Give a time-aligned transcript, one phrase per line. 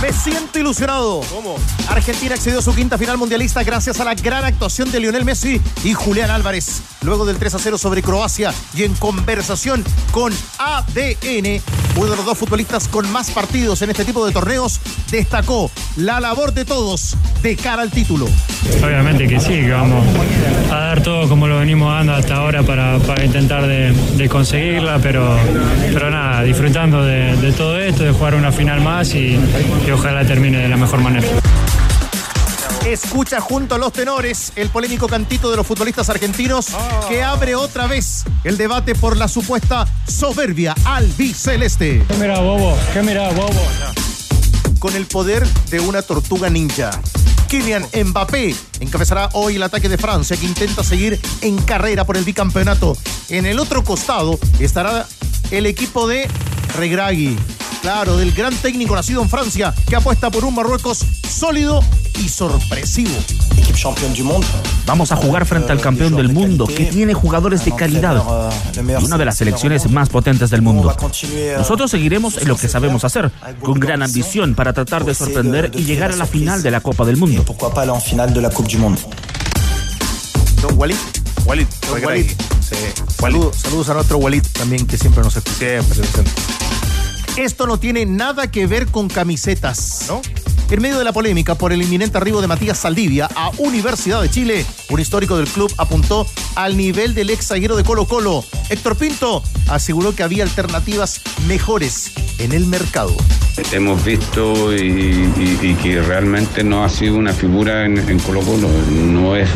[0.00, 1.20] Me siento ilusionado.
[1.32, 1.56] ¿Cómo?
[1.88, 5.60] Argentina accedió a su quinta final mundialista gracias a la gran actuación de Lionel Messi
[5.82, 6.82] y Julián Álvarez.
[7.02, 11.60] Luego del 3 a 0 sobre Croacia y en conversación con ADN,
[11.96, 14.80] uno de los dos futbolistas con más partidos en este tipo de torneos
[15.10, 18.26] destacó la labor de todos de cara al título.
[18.82, 20.04] Obviamente que sí, que vamos
[20.70, 24.98] a dar todo como lo venimos dando hasta ahora para, para intentar de, de, conseguirla,
[25.00, 25.36] pero,
[25.92, 29.38] pero nada, disfrutando de, de, todo esto, de jugar una final más y,
[29.86, 31.26] y ojalá termine de la mejor manera.
[32.86, 36.66] Escucha junto a los tenores el polémico cantito de los futbolistas argentinos
[37.08, 42.04] que abre otra vez el debate por la supuesta soberbia albiceleste.
[42.06, 42.76] ¿Qué mira, bobo?
[42.92, 43.62] ¿Qué mira, bobo?
[44.78, 46.90] Con el poder de una tortuga ninja.
[47.48, 52.24] Kylian Mbappé encabezará hoy el ataque de Francia que intenta seguir en carrera por el
[52.24, 52.98] bicampeonato.
[53.30, 55.06] En el otro costado estará
[55.50, 56.28] el equipo de
[56.76, 57.38] Regragui.
[57.84, 61.84] Claro, del gran técnico nacido en Francia que apuesta por un Marruecos sólido
[62.18, 63.12] y sorpresivo.
[64.86, 68.24] Vamos a jugar frente al campeón del mundo que tiene jugadores de calidad
[68.98, 70.96] y una de las selecciones más potentes del mundo.
[71.58, 75.84] Nosotros seguiremos en lo que sabemos hacer, con gran ambición para tratar de sorprender y
[75.84, 77.44] llegar a la final de la Copa del Mundo.
[80.62, 80.96] Don Walid.
[81.44, 81.66] Walid.
[81.86, 82.30] Don Walid.
[82.66, 82.76] Sí.
[83.20, 85.82] Saludos, saludos a nuestro Walid también que siempre nos escucha.
[85.82, 86.32] Siempre, siempre.
[87.36, 90.06] Esto no tiene nada que ver con camisetas.
[90.08, 90.22] ¿No?
[90.70, 94.30] En medio de la polémica por el inminente arribo de Matías Saldivia a Universidad de
[94.30, 98.44] Chile, un histórico del club apuntó al nivel del ex zaguero de Colo Colo.
[98.70, 103.14] Héctor Pinto aseguró que había alternativas mejores en el mercado.
[103.72, 109.36] Hemos visto y, que realmente no ha sido una figura en, en Colo Colo, no
[109.36, 109.48] es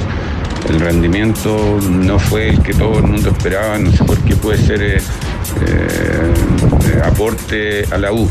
[0.68, 4.58] el rendimiento no fue el que todo el mundo esperaba, no sé por qué puede
[4.58, 4.96] ser eh,
[5.66, 6.32] eh,
[7.18, 8.28] aporte a la U.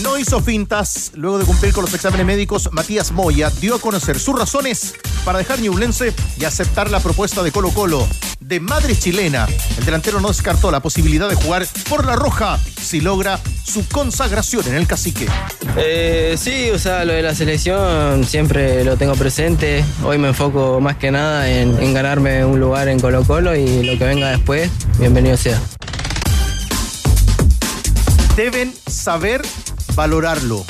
[0.00, 1.10] No hizo fintas.
[1.16, 4.94] Luego de cumplir con los exámenes médicos, Matías Moya dio a conocer sus razones
[5.24, 8.06] para dejar Ñublense y aceptar la propuesta de Colo Colo.
[8.38, 13.00] De madre chilena, el delantero no descartó la posibilidad de jugar por la roja si
[13.00, 15.26] logra su consagración en el cacique.
[15.76, 19.84] Eh, sí, o sea, lo de la selección siempre lo tengo presente.
[20.04, 23.82] Hoy me enfoco más que nada en, en ganarme un lugar en Colo Colo y
[23.82, 25.60] lo que venga después, bienvenido sea.
[28.38, 29.42] Deben saber
[29.96, 30.64] valorarlo.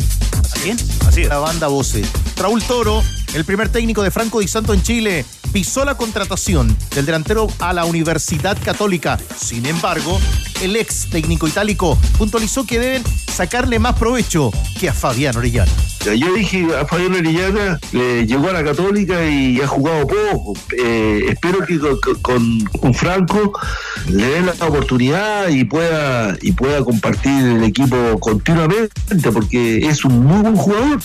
[0.55, 0.71] ¿Así?
[1.07, 1.29] Así es.
[1.29, 2.03] La banda Voce.
[2.39, 3.03] Raúl Toro,
[3.35, 7.73] el primer técnico de Franco Di Santo en Chile, pisó la contratación del delantero a
[7.73, 9.19] la Universidad Católica.
[9.37, 10.21] Sin embargo,
[10.63, 15.71] el ex técnico itálico puntualizó que deben sacarle más provecho que a Fabián Orellana.
[16.17, 20.55] Yo dije a Fabián Orellana, eh, llegó a la Católica y ha jugado poco.
[20.77, 21.79] Eh, espero que
[22.23, 23.53] con, Franco
[24.09, 30.25] le den la oportunidad y pueda, y pueda compartir el equipo continuamente, porque es un
[30.25, 31.01] muy buen jugador.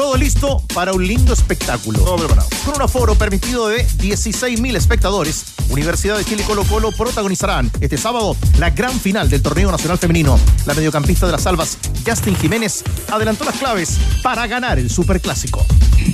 [0.00, 1.98] Todo listo para un lindo espectáculo.
[1.98, 2.48] Todo preparado.
[2.64, 7.98] Con un aforo permitido de 16.000 espectadores, Universidad de Chile y Colo Colo protagonizarán este
[7.98, 10.40] sábado la gran final del torneo nacional femenino.
[10.64, 15.66] La mediocampista de las Albas, Justin Jiménez, adelantó las claves para ganar el superclásico.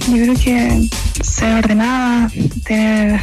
[0.08, 0.88] Yo creo que
[1.22, 2.28] ser ordenada,
[2.64, 3.20] tener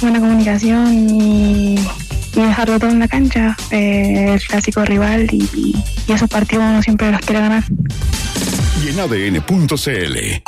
[0.00, 5.76] buena comunicación y, y dejarlo todo en la cancha, eh, el clásico rival y,
[6.08, 7.64] y esos partidos uno siempre los quiere ganar
[8.82, 10.42] y en ADN.cl.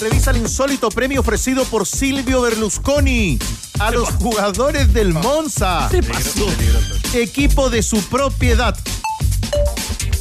[0.00, 3.38] Revisa el insólito premio ofrecido por Silvio Berlusconi
[3.78, 5.88] a los jugadores del Monza.
[5.90, 6.46] ¿Qué pasó?
[7.14, 8.76] Equipo de su propiedad.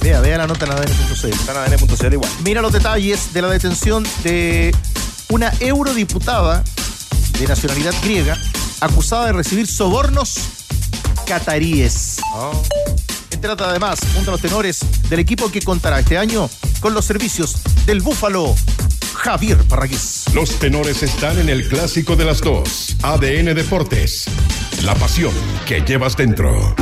[0.02, 1.28] Vea, vea la nota en ADN.cl.
[1.28, 2.32] Está en ADN.cl igual.
[2.44, 4.76] Mira los detalles de la detención de
[5.30, 6.64] una eurodiputada
[7.40, 8.38] de nacionalidad griega
[8.80, 10.36] acusada de recibir sobornos
[11.26, 12.18] cataríes.
[12.34, 12.64] Oh.
[13.42, 14.80] Trata además, junto a los tenores
[15.10, 16.50] del equipo que contará este año
[16.80, 17.56] con los servicios
[17.86, 18.56] del Búfalo,
[19.14, 20.26] Javier Parragués.
[20.34, 22.96] Los tenores están en el clásico de las dos.
[23.04, 24.26] ADN Deportes.
[24.84, 25.32] La pasión
[25.66, 26.76] que llevas dentro.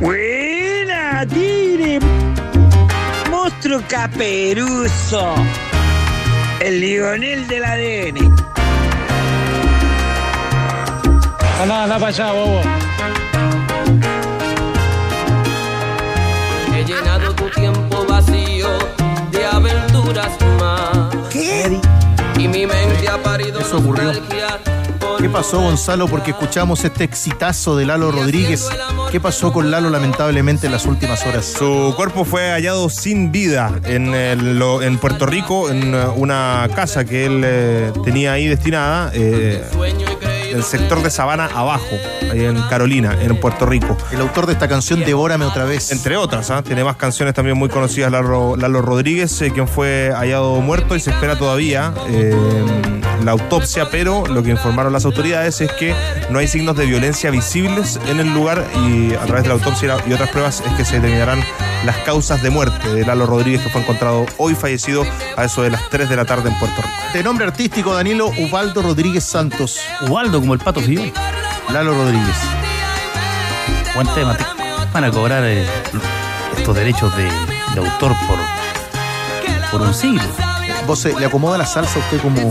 [0.00, 2.00] Buena, Tigre.
[3.30, 5.34] Monstruo caperuso.
[6.60, 8.59] El Lionel del ADN.
[11.60, 12.60] Anda, anda para allá, bobo.
[16.74, 18.68] He llenado tu tiempo vacío
[19.30, 21.14] de aventuras más.
[21.30, 21.78] ¿Qué?
[22.38, 22.64] Y mi
[23.74, 24.12] ocurrió?
[25.18, 26.08] ¿Qué pasó, Gonzalo?
[26.08, 28.66] Porque escuchamos este exitazo de Lalo Rodríguez.
[29.12, 31.44] ¿Qué pasó con Lalo, lamentablemente, en las últimas horas?
[31.44, 36.68] Su cuerpo fue hallado sin vida en, el- lo- en Puerto Rico, en eh, una
[36.74, 39.62] casa que él eh, tenía ahí destinada, eh,
[40.50, 41.96] el sector de Sabana abajo,
[42.30, 43.96] ahí en Carolina, en Puerto Rico.
[44.12, 45.90] El autor de esta canción, Devórame otra vez.
[45.92, 46.62] Entre otras, ¿ah?
[46.62, 51.00] tiene más canciones también muy conocidas, Lalo, Lalo Rodríguez, eh, quien fue hallado muerto y
[51.00, 52.34] se espera todavía eh,
[53.24, 55.94] la autopsia, pero lo que informaron las autoridades es que
[56.30, 59.96] no hay signos de violencia visibles en el lugar y a través de la autopsia
[60.06, 61.42] y otras pruebas es que se determinarán
[61.84, 65.04] las causas de muerte de Lalo Rodríguez, que fue encontrado hoy fallecido
[65.36, 66.94] a eso de las 3 de la tarde en Puerto Rico.
[67.14, 69.80] De nombre artístico, Danilo Ubaldo Rodríguez Santos.
[70.06, 71.12] Ubaldo, como el pato Fillol.
[71.72, 72.36] Lalo Rodríguez.
[73.94, 74.36] Buen tema.
[74.36, 74.44] Te
[74.92, 75.66] van a cobrar eh,
[76.56, 78.38] estos derechos de, de autor por,
[79.70, 80.22] por un siglo.
[80.86, 82.50] ¿Vos eh, le acomoda la salsa a usted como,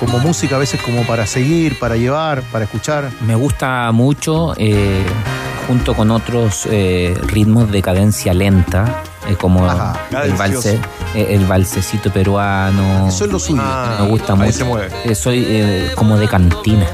[0.00, 3.10] como música, a veces como para seguir, para llevar, para escuchar?
[3.22, 5.04] Me gusta mucho, eh,
[5.66, 9.94] junto con otros eh, ritmos de cadencia lenta, eh, como Ajá,
[10.24, 10.78] el, valse,
[11.14, 13.08] eh, el valsecito peruano.
[13.08, 13.62] Eso es lo suyo.
[13.64, 14.52] Ah, me gusta ahí mucho.
[14.52, 14.90] se mueve.
[15.04, 16.86] Eh, soy eh, como de cantina.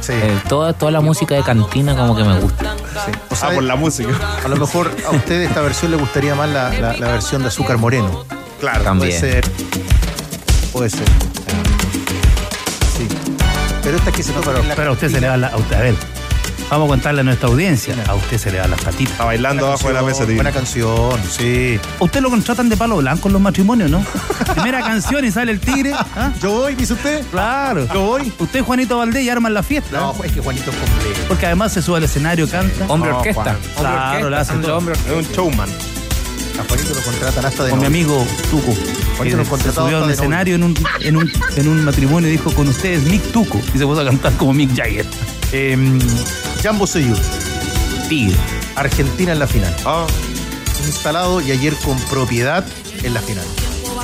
[0.00, 0.12] Sí.
[0.14, 2.74] Eh, toda, toda la música de cantina como que me gusta.
[3.04, 3.12] sí.
[3.30, 4.10] O Ah, sea, por la música.
[4.44, 7.48] a lo mejor a usted esta versión le gustaría más la, la- la versión de
[7.48, 8.24] Azúcar Moreno.
[8.60, 8.82] Claro.
[8.84, 9.10] También.
[9.18, 9.44] Puede ser.
[10.72, 11.06] Puede ser.
[12.96, 13.08] Sí.
[13.82, 15.48] Pero esta que se toca la Pero a usted se le da la.
[15.48, 15.94] A, usted- a ver,
[16.72, 17.94] vamos a contarle a nuestra audiencia.
[18.08, 19.12] A usted se le da las patitas.
[19.12, 20.34] Está bailando abajo de la mesa, tío.
[20.34, 21.78] Buena canción, sí.
[22.00, 24.04] A usted lo contratan de palo blanco en los matrimonios, ¿no?
[24.54, 25.92] Primera canción y sale el tigre.
[25.94, 26.32] ¿ah?
[26.40, 27.24] ¿Yo voy, dice usted?
[27.30, 27.86] Claro.
[27.92, 28.32] ¿Yo voy?
[28.38, 29.98] Usted, Juanito Valdés, y arman la fiesta.
[29.98, 31.20] No, es que Juanito es completo.
[31.28, 32.86] Porque además se sube al escenario, canta.
[32.88, 33.42] Hombre No, orquesta.
[33.42, 33.56] Juan.
[33.56, 34.78] Hombre Claro, orquesta, le hace Sandro, todo.
[34.78, 35.68] hombre Es un showman.
[36.60, 37.98] A Juanito lo contratan hasta de Con mi novio.
[38.20, 38.74] amigo Tuco.
[39.16, 42.32] Juanito nos se subió a un escenario en un, en, un, en un matrimonio y
[42.32, 43.58] dijo con ustedes Mick Tuco.
[43.74, 45.06] Y se puso a cantar como Mick Jagger.
[45.52, 45.76] Eh,
[46.62, 47.18] Jambo Seyur,
[48.08, 48.36] Tigre.
[48.76, 49.74] Argentina en la final.
[49.84, 50.06] Ah,
[50.86, 52.64] Instalado y ayer con propiedad
[53.02, 53.44] en la final.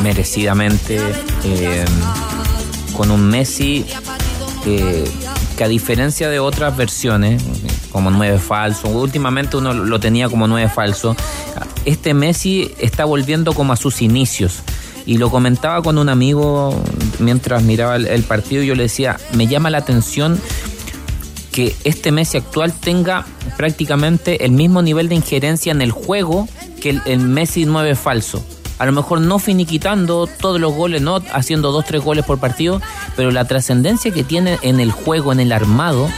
[0.03, 1.01] merecidamente
[1.45, 1.85] eh,
[2.97, 3.85] con un Messi
[4.65, 5.11] eh,
[5.57, 7.43] que a diferencia de otras versiones
[7.91, 11.17] como nueve falso últimamente uno lo tenía como nueve falso
[11.85, 14.61] este Messi está volviendo como a sus inicios
[15.05, 16.81] y lo comentaba con un amigo
[17.19, 20.41] mientras miraba el, el partido y yo le decía me llama la atención
[21.59, 23.27] que este Messi actual tenga
[23.57, 26.47] prácticamente el mismo nivel de injerencia en el juego
[26.81, 28.45] que el, Messi 9 falso.
[28.79, 32.81] A lo mejor no finiquitando todos los goles, no haciendo dos, tres goles por partido,
[33.17, 36.09] pero la trascendencia que tiene en el juego, en el armado,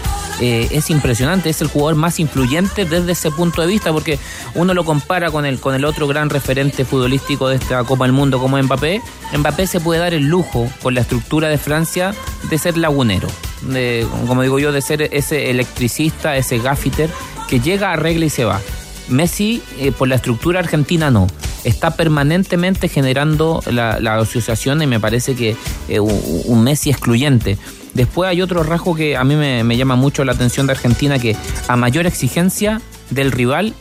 [0.40, 1.48] eh, es impresionante.
[1.48, 4.18] Es el jugador más influyente desde ese punto de vista, porque
[4.54, 8.12] uno lo compara con el, con el otro gran referente futbolístico de esta Copa del
[8.12, 9.00] Mundo como Mbappé.
[9.38, 12.12] Mbappé se puede dar el lujo, con la estructura de Francia,
[12.50, 13.28] de ser lagunero.
[13.62, 17.10] De, como digo yo, de ser ese electricista, ese gaffiter,
[17.48, 18.60] que llega, arregla y se va.
[19.08, 21.26] Messi, eh, por la estructura argentina, no.
[21.64, 25.56] Está permanentemente generando la, la asociación y me parece que
[25.88, 27.58] eh, un, Messi excluyente.
[27.92, 31.18] Después hay otro rasgo que a mí me, me llama mucho la atención de Argentina,
[31.18, 31.36] que
[31.68, 32.80] a mayor exigencia
[33.10, 33.74] del rival,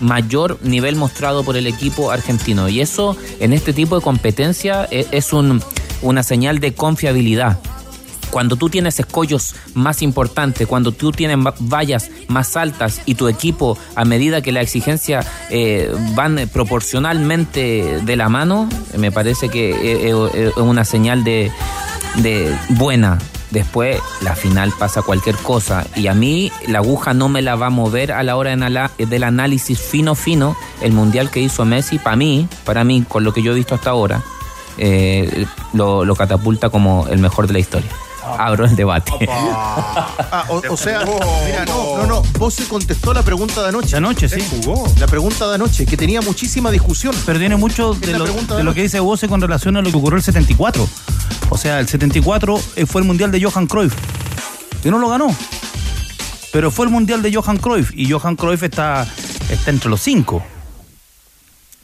[0.00, 2.68] mayor nivel mostrado por el equipo argentino.
[2.68, 5.62] Y eso en este tipo de competencia eh, es un-
[6.02, 7.58] una señal de confiabilidad
[8.30, 13.78] cuando tú tienes escollos más importantes, cuando tú tienes vallas más altas y tu equipo,
[13.94, 19.70] a medida que la exigencia eh, van eh, proporcionalmente de la mano, me parece que
[19.70, 21.50] eh, eh, es una señal de,
[22.16, 23.18] de buena.
[23.50, 27.68] Después la final pasa cualquier cosa y a mí la aguja no me la va
[27.68, 28.54] a mover a la hora
[28.98, 33.32] del análisis fino fino el mundial que hizo Messi para mí, para mí con lo
[33.32, 34.22] que yo he visto hasta ahora
[35.72, 37.90] lo catapulta como el mejor de la historia.
[38.38, 39.12] Abro el debate.
[40.30, 41.04] Ah, o, o sea,
[41.46, 42.22] mira, no, no, no.
[42.38, 43.90] Vos se contestó la pregunta de anoche.
[43.92, 44.38] De anoche, sí.
[44.98, 47.14] La pregunta de anoche, que tenía muchísima discusión.
[47.24, 49.82] Pero tiene mucho de lo, pregunta de de lo que dice Bose con relación a
[49.82, 50.86] lo que ocurrió el 74.
[51.48, 53.94] O sea, el 74 eh, fue el mundial de Johan Cruyff.
[54.84, 55.34] Y no lo ganó.
[56.52, 57.90] Pero fue el mundial de Johan Cruyff.
[57.94, 59.06] Y Johan Cruyff está,
[59.50, 60.42] está entre los cinco.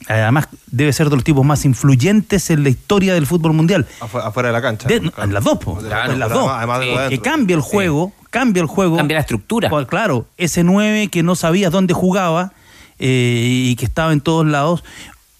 [0.07, 3.87] Además, debe ser de los tipos más influyentes en la historia del fútbol mundial.
[3.99, 4.87] afu- afuera de la cancha.
[4.87, 5.77] De- en las dos, po.
[5.77, 6.47] Claro, en las dos.
[6.49, 8.97] además- de que cambia el juego, cambia el juego.
[8.97, 9.69] Cambia la estructura.
[9.69, 12.53] Pues, claro, ese 9 que no sabías dónde jugaba
[12.99, 14.83] eh, y que estaba en todos lados.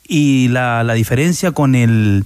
[0.07, 2.25] Y la, la diferencia con el.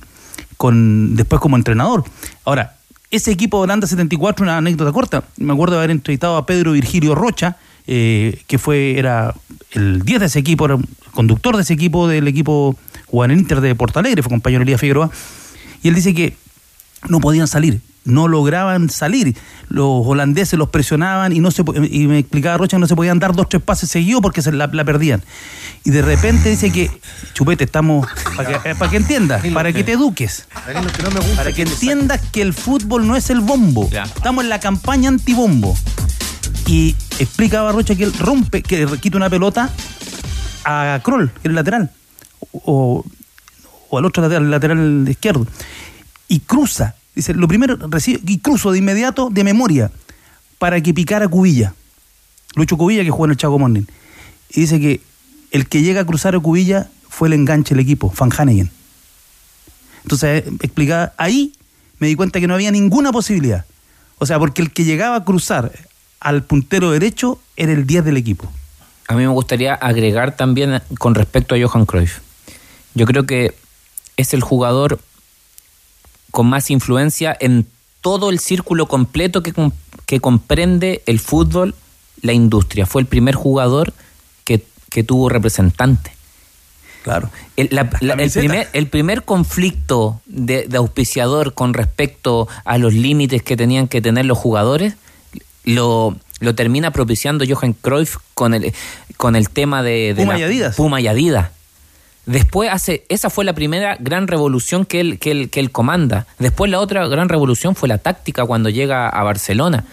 [0.58, 2.04] con después como entrenador.
[2.46, 2.76] Ahora,
[3.12, 5.24] ese equipo de Holanda 74, una anécdota corta.
[5.38, 7.58] Me acuerdo de haber entrevistado a Pedro Virgilio Rocha,
[7.92, 9.34] eh, que fue, era
[9.72, 10.78] el 10 de ese equipo, era
[11.12, 12.78] conductor de ese equipo, del equipo
[13.08, 15.10] Juan Inter de Porto Alegre, fue compañero de Elías Figueroa.
[15.82, 16.38] Y él dice que
[17.08, 17.82] no podían salir.
[18.06, 19.36] no lograban salir.
[19.70, 23.18] Los holandeses los presionaban y no se y me explicaba Rocha que no se podían
[23.18, 25.24] dar dos tres pases seguidos porque se la, la perdían.
[25.84, 26.92] Y de repente dice que,
[27.34, 30.48] chupete, estamos para que, eh, para que entiendas, para que te eduques.
[31.36, 33.90] Para que entiendas que el fútbol no es el bombo.
[33.92, 35.76] Estamos en la campaña antibombo.
[36.70, 39.74] Y explicaba Rocha que él rompe, que quita una pelota
[40.64, 41.90] a Kroll, el lateral.
[42.52, 43.04] O,
[43.90, 45.48] o al otro lateral, el lateral izquierdo.
[46.28, 46.94] Y cruza.
[47.16, 49.90] Dice, lo primero, recibe, y cruzo de inmediato, de memoria,
[50.60, 51.74] para que picara Cubilla.
[52.54, 53.86] Lucho Cubilla, que juega en el Chaco Morning.
[54.52, 55.02] Y dice que
[55.50, 58.70] el que llega a cruzar a Cubilla fue el enganche del equipo, Van Hanegen.
[60.04, 61.52] Entonces, explicaba, ahí
[61.98, 63.66] me di cuenta que no había ninguna posibilidad.
[64.20, 65.72] O sea, porque el que llegaba a cruzar
[66.20, 68.52] al puntero derecho era el 10 del equipo.
[69.08, 72.20] A mí me gustaría agregar también con respecto a Johan Cruyff.
[72.94, 73.56] Yo creo que
[74.18, 75.00] es el jugador
[76.32, 77.66] con más influencia en
[78.02, 79.54] todo el círculo completo que,
[80.06, 81.74] que comprende el fútbol,
[82.22, 82.86] la industria.
[82.86, 83.94] Fue el primer jugador
[84.44, 86.12] que, que tuvo representante.
[87.04, 87.30] Claro.
[87.56, 88.40] El, la- la- el Camiseta.
[88.42, 94.02] primer, el primer conflicto de, de auspiciador con respecto a los límites que tenían que
[94.02, 94.96] tener los jugadores
[95.64, 98.74] lo, lo termina propiciando Johan Cruyff con el,
[99.18, 100.76] con el tema de, de Puma la- y Adidas.
[100.76, 101.50] Puma y Adidas.
[102.26, 106.28] Después hace, esa fue la primera gran revolución que él, que él, que él comanda.
[106.38, 109.84] Después la otra gran revolución fue la táctica cuando llega a Barcelona.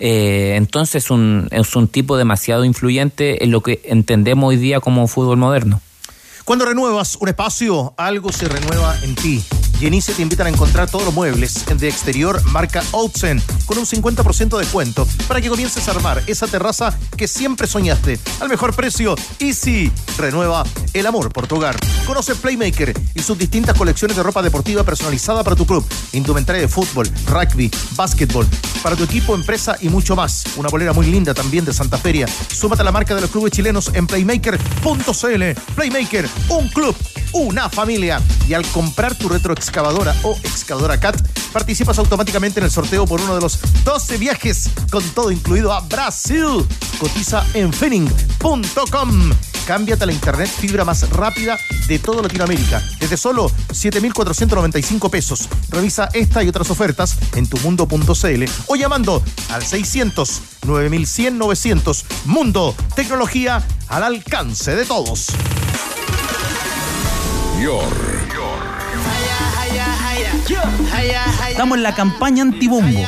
[0.00, 5.06] Eh, entonces un, es un tipo demasiado influyente en lo que entendemos hoy día como
[5.06, 5.80] fútbol moderno.
[6.44, 9.44] Cuando renuevas un espacio, algo se renueva en ti.
[9.78, 14.56] Genice te invitan a encontrar todos los muebles de exterior marca Oudsen con un 50%
[14.56, 18.18] de descuento para que comiences a armar esa terraza que siempre soñaste.
[18.40, 19.90] Al mejor precio, Easy.
[20.18, 21.76] Renueva el amor por tu hogar.
[22.06, 25.84] Conoce Playmaker y sus distintas colecciones de ropa deportiva personalizada para tu club.
[26.12, 28.46] Indumentaria de fútbol, rugby, básquetbol,
[28.82, 30.44] para tu equipo, empresa y mucho más.
[30.56, 32.26] Una bolera muy linda también de Santa Feria.
[32.26, 35.42] Súmate a la marca de los clubes chilenos en playmaker.cl.
[35.74, 36.96] Playmaker, un club,
[37.32, 38.20] una familia.
[38.48, 41.20] Y al comprar tu retroexcavadora o excavadora CAT,
[41.52, 45.80] participas automáticamente en el sorteo por uno de los 12 viajes con todo incluido a
[45.80, 46.66] Brasil.
[46.98, 49.30] Cotiza en finning.com.
[49.66, 52.82] Cámbiate a la internet fibra más rápida de toda Latinoamérica.
[52.98, 55.48] Desde solo 7,495 pesos.
[55.70, 62.04] Revisa esta y otras ofertas en tumundo.cl o llamando al 600 9100 900.
[62.24, 65.28] Mundo, tecnología al alcance de todos.
[71.48, 73.00] Estamos en la campaña antibombo.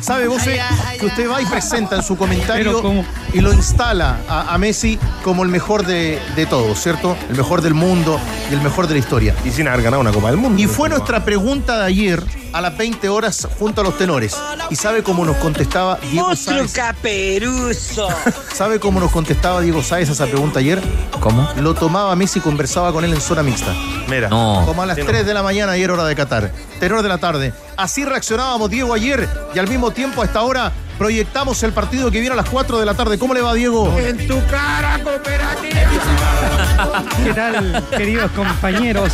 [0.00, 0.60] ¿Sabe vos eh,
[0.98, 2.82] que usted va y presenta en su comentario
[3.32, 7.16] y lo instala a, a Messi como el mejor de, de todos, ¿cierto?
[7.28, 8.18] El mejor del mundo
[8.50, 9.34] y el mejor de la historia.
[9.44, 10.60] Y sin haber ganado una Copa del Mundo.
[10.60, 14.36] Y fue nuestra pregunta de ayer a las 20 horas junto a los tenores.
[14.70, 16.72] ¿Y sabe cómo nos contestaba Diego Sáez?
[16.72, 18.08] caperuso.
[18.54, 20.80] ¿Sabe cómo nos contestaba Diego Sáez a esa pregunta ayer?
[21.20, 21.48] ¿Cómo?
[21.56, 23.74] Lo tomaba Messi y conversaba con él en zona mixta.
[24.08, 24.28] Mira.
[24.28, 24.62] No.
[24.66, 26.52] Como a las 3 de la mañana ayer hora de Qatar.
[26.78, 27.52] Tenor de la tarde.
[27.76, 32.20] Así reaccionábamos Diego ayer y al mismo tiempo a esta hora proyectamos el partido que
[32.20, 33.18] viene a las 4 de la tarde.
[33.18, 33.98] ¿Cómo le va Diego?
[33.98, 35.44] En tu cara, cooperativa.
[37.24, 39.12] ¿Qué tal, queridos compañeros?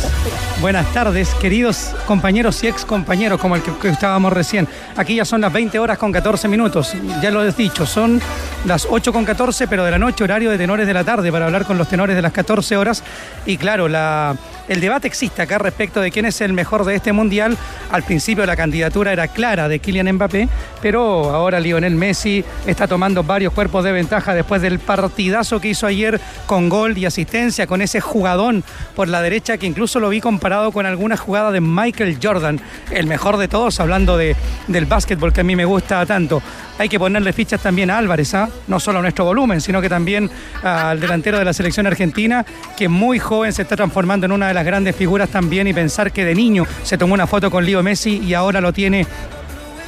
[0.59, 4.67] Buenas tardes, queridos compañeros y ex compañeros, como el que, que estábamos recién.
[4.95, 6.93] Aquí ya son las 20 horas con 14 minutos.
[7.21, 8.21] Ya lo he dicho, son
[8.65, 11.45] las 8 con 14, pero de la noche, horario de tenores de la tarde, para
[11.45, 13.03] hablar con los tenores de las 14 horas.
[13.45, 14.35] Y claro, la,
[14.71, 17.57] el debate existe acá respecto de quién es el mejor de este mundial.
[17.91, 20.47] Al principio la candidatura era clara de Kylian Mbappé,
[20.81, 25.87] pero ahora Lionel Messi está tomando varios cuerpos de ventaja después del partidazo que hizo
[25.87, 28.63] ayer con gol y asistencia, con ese jugadón
[28.95, 32.61] por la derecha que incluso lo vi comparado con alguna jugada de Michael Jordan,
[32.91, 34.37] el mejor de todos, hablando de,
[34.67, 36.41] del básquetbol que a mí me gusta tanto.
[36.81, 38.49] Hay que ponerle fichas también a Álvarez, ¿ah?
[38.67, 40.27] no solo a nuestro volumen, sino que también
[40.63, 42.43] al delantero de la selección argentina,
[42.75, 46.11] que muy joven se está transformando en una de las grandes figuras también y pensar
[46.11, 49.05] que de niño se tomó una foto con Leo Messi y ahora lo tiene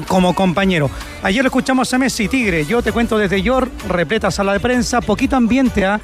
[0.07, 0.89] como compañero.
[1.21, 2.65] Ayer lo escuchamos a Messi, Tigre.
[2.65, 6.01] Yo te cuento desde York, repleta sala de prensa, poquito ambiente a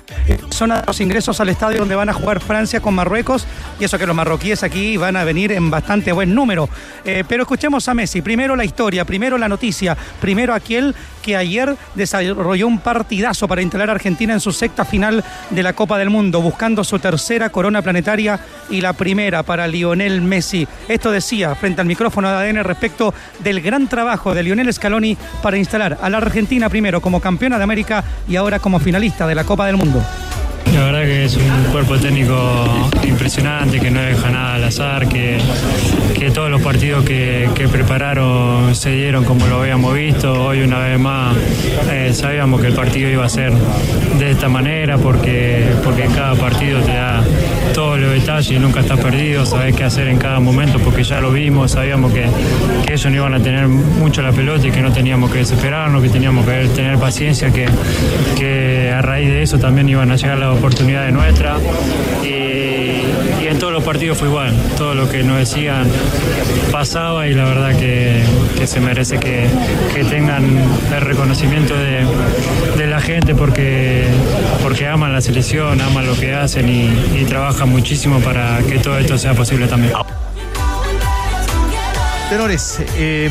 [0.49, 3.45] zona de los ingresos al estadio donde van a jugar Francia con Marruecos.
[3.79, 6.69] Y eso que los marroquíes aquí van a venir en bastante buen número.
[7.03, 8.21] Eh, pero escuchemos a Messi.
[8.21, 13.89] Primero la historia, primero la noticia, primero aquel que ayer desarrolló un partidazo para instalar
[13.89, 17.81] a Argentina en su sexta final de la Copa del Mundo, buscando su tercera corona
[17.81, 20.67] planetaria y la primera para Lionel Messi.
[20.87, 25.57] Esto decía frente al micrófono de ADN respecto del gran trabajo de Lionel Scaloni para
[25.57, 29.43] instalar a la Argentina primero como campeona de América y ahora como finalista de la
[29.43, 30.03] Copa del Mundo.
[30.73, 35.39] La verdad que es un cuerpo técnico impresionante, que no deja nada al azar, que,
[36.13, 40.31] que todos los partidos que, prepararon se dieron como lo habíamos visto.
[40.45, 41.35] Hoy una vez más
[41.91, 43.53] eh, sabíamos que el partido iba a ser
[44.17, 47.23] de esta manera porque, porque cada partido te da
[47.73, 51.19] todos los detalles y nunca estás perdido, sabes qué hacer en cada momento porque ya
[51.21, 52.25] lo vimos, sabíamos que,
[52.85, 56.01] que ellos no iban a tener mucho la pelota y que no teníamos que desesperarnos,
[56.01, 57.67] que teníamos que tener paciencia, que,
[58.37, 61.61] que a raíz de eso también iban a llegar las oportunidades nuestras.
[62.23, 63.03] Y,
[63.41, 65.87] y en todos los partidos fue igual, todo lo que nos decían
[66.71, 68.23] pasaba y la verdad que,
[68.65, 69.47] se merece que,
[70.09, 70.43] tengan
[70.93, 74.05] el reconocimiento de, la gente porque,
[74.63, 79.17] porque aman la selección, aman lo que hacen y trabajan muchísimo para que todo esto
[79.17, 79.93] sea posible también.
[82.29, 83.27] Tenores, eh,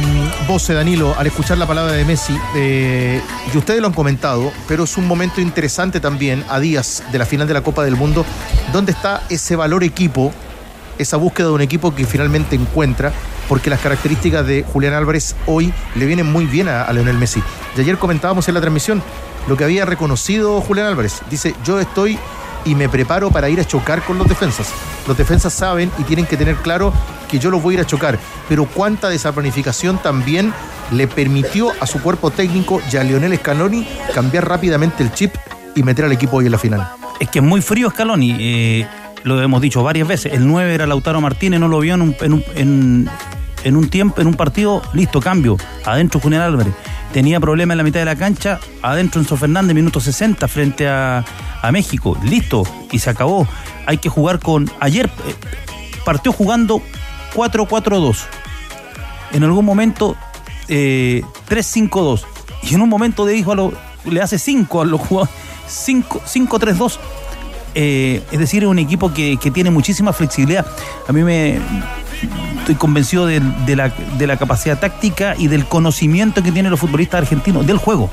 [0.48, 3.22] vos, Danilo, al escuchar la palabra de Messi, eh,
[3.54, 7.24] y ustedes lo han comentado, pero es un momento interesante también, a días de la
[7.24, 8.26] final de la Copa del Mundo,
[8.72, 10.32] donde está ese valor equipo,
[10.98, 13.12] esa búsqueda de un equipo que finalmente encuentra,
[13.48, 17.40] porque las características de Julián Álvarez hoy le vienen muy bien a, a Leonel Messi.
[17.76, 19.00] Y ayer comentábamos en la transmisión
[19.46, 21.22] lo que había reconocido Julián Álvarez.
[21.30, 22.18] Dice, yo estoy
[22.64, 24.70] y me preparo para ir a chocar con los defensas.
[25.06, 26.92] Los defensas saben y tienen que tener claro
[27.28, 28.18] que yo los voy a ir a chocar,
[28.48, 30.52] pero cuánta de esa planificación también
[30.90, 35.34] le permitió a su cuerpo técnico y a Lionel Scaloni cambiar rápidamente el chip
[35.74, 36.88] y meter al equipo hoy en la final.
[37.20, 38.86] Es que es muy frío Scaloni, eh,
[39.24, 40.32] lo hemos dicho varias veces.
[40.32, 42.16] El 9 era Lautaro Martínez, no lo vio en un,
[43.64, 45.56] en un, tiempo, en un partido, listo, cambio.
[45.84, 46.72] Adentro Julián Álvarez.
[47.12, 51.24] Tenía problema en la mitad de la cancha, adentro Enzo Fernández, minuto 60 frente a,
[51.62, 52.18] a México.
[52.22, 53.48] Listo, y se acabó.
[53.86, 54.70] Hay que jugar con.
[54.78, 55.34] Ayer eh,
[56.04, 56.82] partió jugando
[57.38, 58.18] 4-4-2.
[59.32, 60.16] En algún momento
[60.68, 62.22] eh, 3-5-2.
[62.64, 63.72] Y en un momento le dijo a lo,
[64.04, 65.34] le hace 5 a los jugadores.
[65.68, 66.98] 5-3-2.
[67.74, 70.66] Eh, es decir, es un equipo que, que, tiene muchísima flexibilidad.
[71.06, 71.60] A mí me
[72.58, 76.80] estoy convencido de, de, la, de, la, capacidad táctica y del conocimiento que tienen los
[76.80, 78.10] futbolistas argentinos del juego.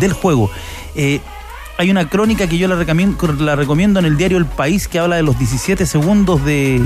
[0.00, 0.50] Del juego.
[0.94, 1.20] Eh,
[1.76, 5.16] hay una crónica que yo la la recomiendo, en el diario El País que habla
[5.16, 6.80] de los 17 segundos de,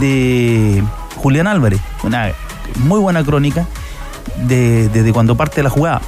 [0.00, 0.82] de
[1.16, 1.80] Julián Álvarez.
[2.02, 2.32] Una
[2.84, 3.66] muy buena crónica
[4.46, 6.00] desde de, cuando parte la jugada.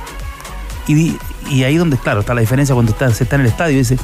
[0.87, 1.16] Y,
[1.62, 3.79] ahí donde, claro, está la diferencia cuando está, se está en el estadio.
[3.79, 3.99] Dice,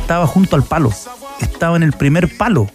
[0.00, 0.92] estaba junto al palo,
[1.40, 2.68] estaba en el primer palo.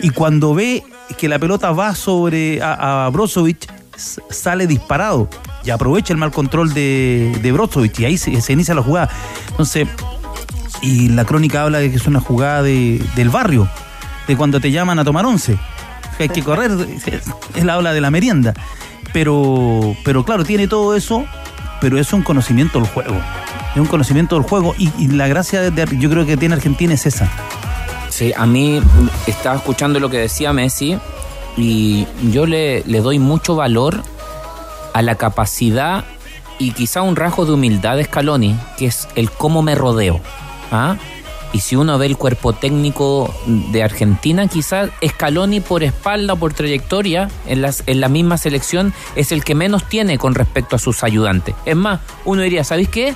[0.00, 0.84] Y cuando ve
[1.16, 5.28] que la pelota va sobre a, a Brozovic, sale disparado
[5.64, 9.10] y aprovecha el mal control de, Brozovic y ahí se, inicia la jugada.
[9.50, 9.88] Entonces,
[10.80, 13.68] y la crónica habla de que es una jugada de, del barrio,
[14.26, 15.58] de cuando te llaman a tomar once.
[16.18, 16.70] Que hay que correr,
[17.54, 18.52] él habla de la merienda.
[19.12, 21.24] Pero, pero claro, tiene todo eso,
[21.80, 23.16] pero es un conocimiento del juego.
[23.74, 26.92] Es un conocimiento del juego y, la gracia de, de, yo creo que tiene Argentina
[26.92, 27.30] es esa.
[28.10, 28.82] Sí, a mí
[29.26, 30.98] estaba escuchando lo que decía Messi
[31.56, 34.02] y yo le, le doy mucho valor
[34.92, 36.04] a la capacidad
[36.58, 40.20] y quizá un rasgo de humildad de Scaloni, que es el cómo me rodeo.
[40.72, 40.96] ¿ah?
[41.52, 47.30] Y si uno ve el cuerpo técnico de Argentina, quizás Scaloni por espalda, por trayectoria,
[47.46, 51.02] en, las, en la misma selección, es el que menos tiene con respecto a sus
[51.02, 51.54] ayudantes.
[51.64, 53.14] Es más, uno diría, ¿sabéis qué?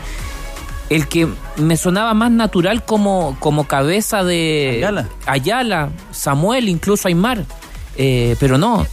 [0.88, 7.44] El que me sonaba más natural como, como cabeza de Ayala, Ayala Samuel, incluso Aymar.
[7.96, 8.86] Eh, pero no,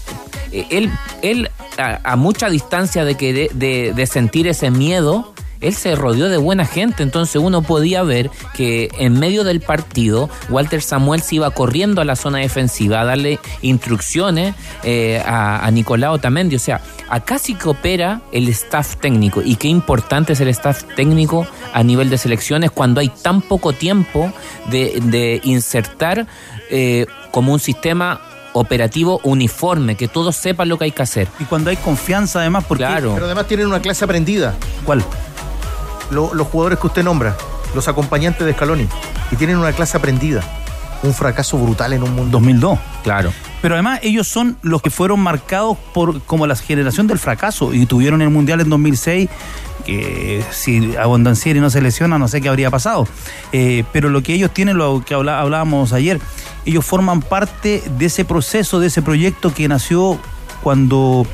[0.52, 5.74] él, él a, a, mucha distancia de, que de, de, de sentir ese miedo, él
[5.74, 10.82] se rodeó de buena gente, entonces uno podía ver que en medio del partido Walter
[10.82, 16.12] Samuel se iba corriendo a la zona defensiva a darle instrucciones eh, a, a, Nicolás
[16.12, 20.48] Otamendi, o sea, acá sí que opera el staff técnico y qué importante es el
[20.50, 24.32] staff técnico a nivel de selecciones cuando hay tan poco tiempo
[24.70, 26.28] de, de insertar
[26.70, 28.22] eh, como un sistema
[28.54, 31.28] operativo uniforme, que todos sepan lo que hay que hacer.
[31.40, 32.84] Y cuando hay confianza además, porque...
[32.84, 33.14] Claro.
[33.14, 34.56] Pero además tienen una clase aprendida.
[34.86, 35.04] ¿Cuál?
[36.10, 37.36] Lo, los jugadores que usted nombra,
[37.76, 38.88] los acompañantes de Scaloni,
[39.32, 40.42] y tienen una clase aprendida.
[41.02, 42.32] Un fracaso brutal en un mundo.
[42.40, 42.80] 2002.
[43.04, 43.32] Claro.
[43.62, 47.86] Pero además ellos son los que fueron marcados por como la generación del fracaso y
[47.86, 49.30] tuvieron el Mundial en 2006
[49.86, 53.08] que si Abondancieri no se lesiona no sé qué habría pasado.
[53.52, 56.20] Eh, pero lo que ellos tienen, lo que hablábamos ayer,
[56.66, 60.20] ellos forman parte de ese proceso, de ese proyecto que nació
[60.62, 61.26] cuando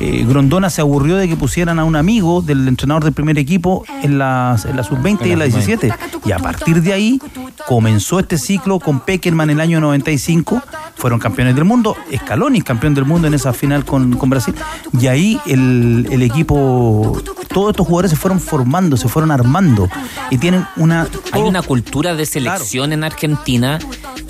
[0.00, 3.84] eh, Grondona se aburrió de que pusieran a un amigo del entrenador del primer equipo
[4.02, 5.92] en la, en la sub-20 y en la 17.
[6.24, 7.20] Y a partir de ahí
[7.66, 10.62] comenzó este ciclo con Peckerman en el año 95.
[10.96, 11.96] Fueron campeones del mundo.
[12.14, 14.54] Scaloni campeón del mundo en esa final con, con Brasil.
[14.98, 17.22] Y ahí el, el equipo
[17.56, 19.88] todos estos jugadores se fueron formando, se fueron armando
[20.30, 21.08] y tienen una...
[21.32, 23.78] Hay una cultura de selección en Argentina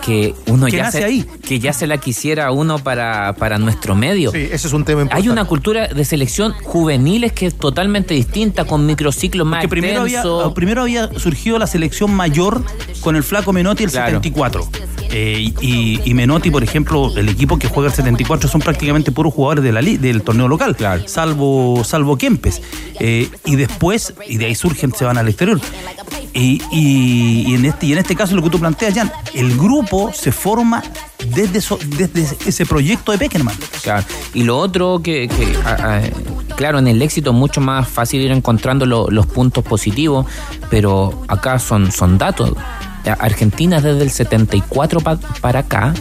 [0.00, 1.26] que uno ya se, ahí.
[1.42, 4.30] que ya se la quisiera uno para, para nuestro medio.
[4.30, 5.26] Sí, ese es un tema importante.
[5.26, 10.02] Hay una cultura de selección juveniles que es totalmente distinta, con microciclos más Que primero
[10.02, 10.22] había,
[10.54, 12.62] primero había surgido la selección mayor
[13.00, 14.06] con el flaco Menotti el Claro.
[14.20, 14.68] 74.
[15.10, 19.32] Eh, y, y Menotti, por ejemplo, el equipo que juega el 74 son prácticamente puros
[19.32, 20.76] jugadores de la del torneo local,
[21.06, 22.60] salvo, salvo Kempes.
[22.98, 25.60] Eh, y después, y de ahí surgen, se van al exterior.
[26.34, 29.56] Y, y- y en este, y en este caso, lo que tú planteas, Jan, el
[29.56, 30.82] grupo se forma
[31.34, 31.60] desde,
[31.96, 33.56] desde ese proyecto de Peckerman.
[33.82, 34.04] Claro.
[34.34, 38.20] Y lo otro que, que, a- a- claro, en el éxito es mucho más fácil
[38.20, 40.26] ir encontrando lo- los puntos positivos,
[40.68, 42.52] pero acá son, son datos.
[43.14, 45.94] Argentina desde el 74 pa- para acá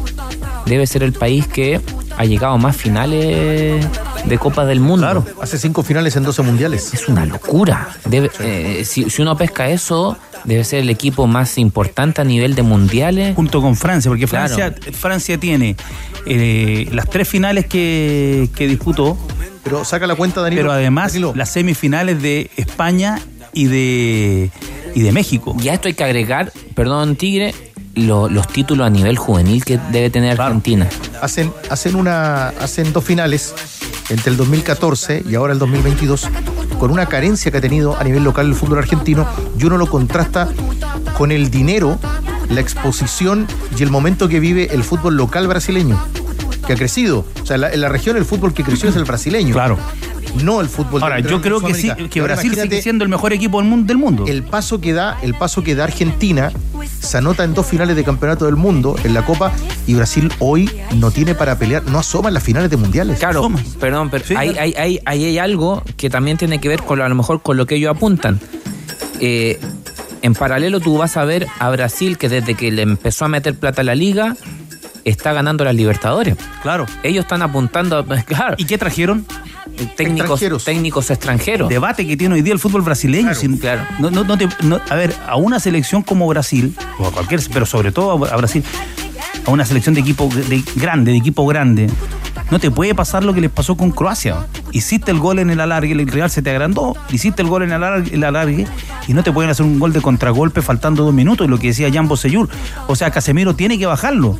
[0.66, 1.80] debe ser el país que
[2.18, 3.86] ha llegado a más finales
[4.26, 5.06] de Copa del Mundo.
[5.06, 6.94] Claro, hace cinco finales en 12 mundiales.
[6.94, 7.90] Es una locura.
[8.06, 12.56] Debe, eh, si, si uno pesca eso, debe ser el equipo más importante a nivel
[12.56, 13.36] de mundiales.
[13.36, 14.56] Junto con Francia, porque Claro.
[14.56, 15.76] Francia, Francia tiene
[16.26, 19.18] eh, las tres finales que, que disputó,
[19.64, 20.62] Pero saca la cuenta, Danilo.
[20.64, 23.20] pero además Danilo, las semifinales de España
[23.56, 24.52] y de,
[24.94, 25.56] y de México.
[25.60, 27.56] Y a esto hay que agregar, perdón Tigre,
[27.96, 30.88] lo- los títulos a nivel juvenil que debe tener Argentina.
[31.22, 33.56] hacen, hacen, una, hacen dos finales
[34.10, 36.28] entre el 2014 y ahora el 2022
[36.78, 39.26] con una carencia que ha tenido a nivel local el fútbol argentino
[39.58, 40.50] y uno lo contrasta
[41.18, 41.98] con el dinero,
[42.50, 43.48] la exposición
[43.80, 45.98] y el momento que vive el fútbol local brasileño,
[46.68, 47.26] que ha crecido.
[47.42, 49.54] O sea, la- en la región el fútbol que creció es el brasileño.
[49.54, 49.78] Claro.
[50.44, 53.10] No el fútbol Ahora, de- yo creo que sí, que ahora Brasil sigue siendo el
[53.10, 53.86] mejor equipo del mundo.
[53.88, 54.26] Del mundo.
[54.28, 56.52] el paso que da, el paso que da Argentina
[57.00, 59.52] se anota en dos finales de campeonato del mundo en la Copa
[59.88, 63.20] y Brasil hoy no tiene para pelear, no asoma en las finales de mundiales.
[63.20, 67.00] Claro, perdón, pero hay, hay, hay, ahí hay algo que también tiene que ver con
[67.00, 68.40] lo- a lo mejor con lo que ellos apuntan.
[69.20, 69.60] Eh,
[70.22, 73.56] en paralelo tú vas a ver a Brasil que desde que le empezó a meter
[73.56, 74.36] plata a la liga
[75.04, 76.36] está ganando las Libertadores.
[76.64, 76.86] Claro.
[77.04, 79.26] Ellos están apuntando, a- claro, ¿Y qué trajeron?
[79.76, 80.64] Técnicos Extranjeros.
[80.64, 81.70] técnicos extranjeros.
[81.70, 83.34] Debate que tiene hoy día el fútbol brasileño.
[83.36, 83.84] sin- claro.
[84.00, 84.48] no- no- no te-
[84.90, 88.64] a ver, a una selección como Brasil, o a cualquier, pero sobre todo a, Brasil,
[89.46, 91.90] a una selección de equipo de, grande, de equipo grande,
[92.52, 94.46] no te puede pasar lo que les pasó con Croacia.
[94.72, 97.70] Hiciste el gol en el alargue, el Real se te agrandó, hiciste el gol en
[97.72, 98.68] el alargue, el alargue
[99.08, 101.90] y no te pueden hacer un gol de contragolpe faltando dos minutos, lo que decía
[101.92, 102.50] Jan Bosellur.
[102.88, 104.38] O sea, Casemiro tiene que bajarlo.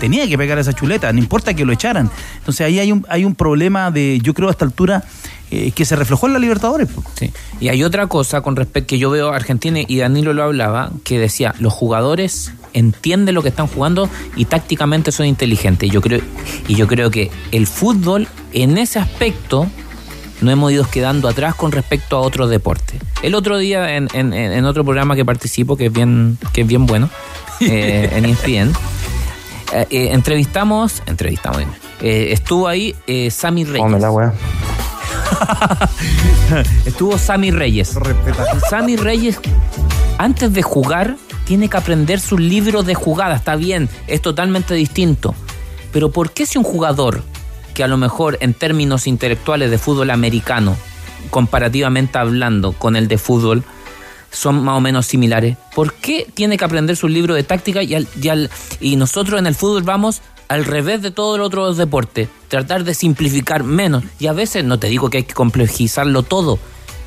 [0.00, 2.10] Tenía que pegar esa chuleta, no importa que lo echaran.
[2.38, 5.04] Entonces ahí hay un, hay un problema de, yo creo a esta altura,
[5.52, 6.88] eh, que se reflejó en la Libertadores.
[7.18, 7.30] Sí.
[7.60, 10.90] Y hay otra cosa con respecto que yo veo a Argentina y Danilo lo hablaba,
[11.04, 15.88] que decía, los jugadores entienden lo que están jugando y tácticamente son inteligentes.
[15.88, 16.20] Y yo creo,
[16.68, 19.66] y yo creo que el fútbol, en ese aspecto,
[20.40, 23.00] no hemos ido quedando atrás con respecto a otros deportes.
[23.22, 26.66] El otro día, en, en- en otro programa que participo, que es bien, que es
[26.66, 27.10] bien bueno,
[27.60, 28.72] eh, en ESPN,
[29.72, 31.62] eh, eh, entrevistamos, entrevistamos,
[32.00, 34.02] eh, estuvo ahí eh, Sammy Reyes.
[36.84, 37.96] Estuvo Sammy Reyes.
[38.68, 39.38] Sammy Reyes,
[40.18, 43.36] antes de jugar, tiene que aprender su libro de jugada.
[43.36, 45.34] Está bien, es totalmente distinto.
[45.92, 47.22] Pero ¿por qué si un jugador
[47.74, 50.76] que a lo mejor en términos intelectuales de fútbol americano,
[51.30, 53.64] comparativamente hablando con el de fútbol,
[54.30, 57.94] son más o menos similares, ¿por qué tiene que aprender su libro de táctica y,
[57.94, 61.76] al- y al- y nosotros en el fútbol vamos al revés de todos los otros
[61.76, 64.02] deportes, tratar de simplificar menos.
[64.18, 66.58] Y a veces no te digo que hay que complejizarlo todo,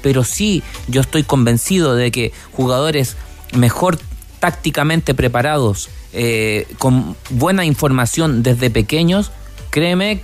[0.02, 3.18] pero sí yo estoy convencido de que jugadores
[3.54, 4.00] mejor
[4.40, 9.32] tácticamente preparados, eh, con buena información desde pequeños,
[9.72, 10.22] créeme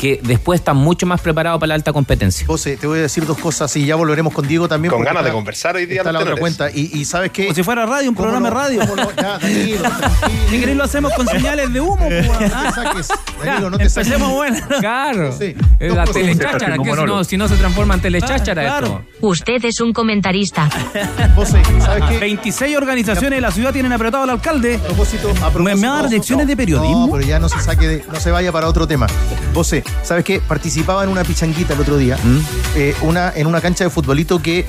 [0.00, 2.46] que después están mucho más preparados para la alta competencia.
[2.46, 4.90] José, te voy a decir dos cosas y ya volveremos con Diego también.
[4.94, 6.70] Con ganas de conversar hoy día Está la otra cuenta.
[6.70, 7.42] Y, y ¿sabes qué?
[7.44, 8.56] Como si fuera radio, un ¿Cómo programa no?
[8.56, 8.80] de radio.
[8.88, 9.10] ¿Cómo no?
[9.14, 10.40] Ya, Danilo, tranquilo.
[10.48, 11.96] Si querés lo hacemos con señales de humo.
[11.98, 12.72] po, No te ¿ah?
[12.74, 13.08] saques,
[13.44, 14.18] Danilo, no te saques.
[14.18, 14.56] Bueno.
[14.80, 15.32] Claro.
[15.38, 15.54] Sí.
[15.78, 18.86] Es Dos la telecháchara, que si no, si no se transforma en telecháchara Claro.
[19.12, 19.26] esto.
[19.26, 20.70] Usted es un comentarista.
[21.34, 22.18] José, ¿sabes qué?
[22.18, 24.76] 26 organizaciones de la ciudad tienen apretado al alcalde.
[24.76, 27.06] A propósito, a propósito, ¿Me- me dar lecciones de periodismo?
[27.06, 29.06] No, pero ya no se saque de- no se vaya para otro tema.
[29.54, 30.40] José, ¿sabes qué?
[30.40, 32.38] Participaba en una pichanguita el otro día, ¿Mm?
[32.76, 34.60] eh, una, en una cancha de futbolito que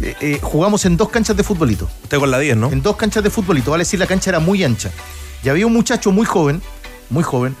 [0.00, 1.88] eh, eh, jugamos en dos canchas de futbolito.
[2.02, 2.70] Usted con la 10, ¿no?
[2.72, 4.90] En dos canchas de futbolito, vale decir, la cancha era muy ancha.
[5.42, 6.60] Y había un muchacho muy joven,
[7.08, 7.56] muy joven,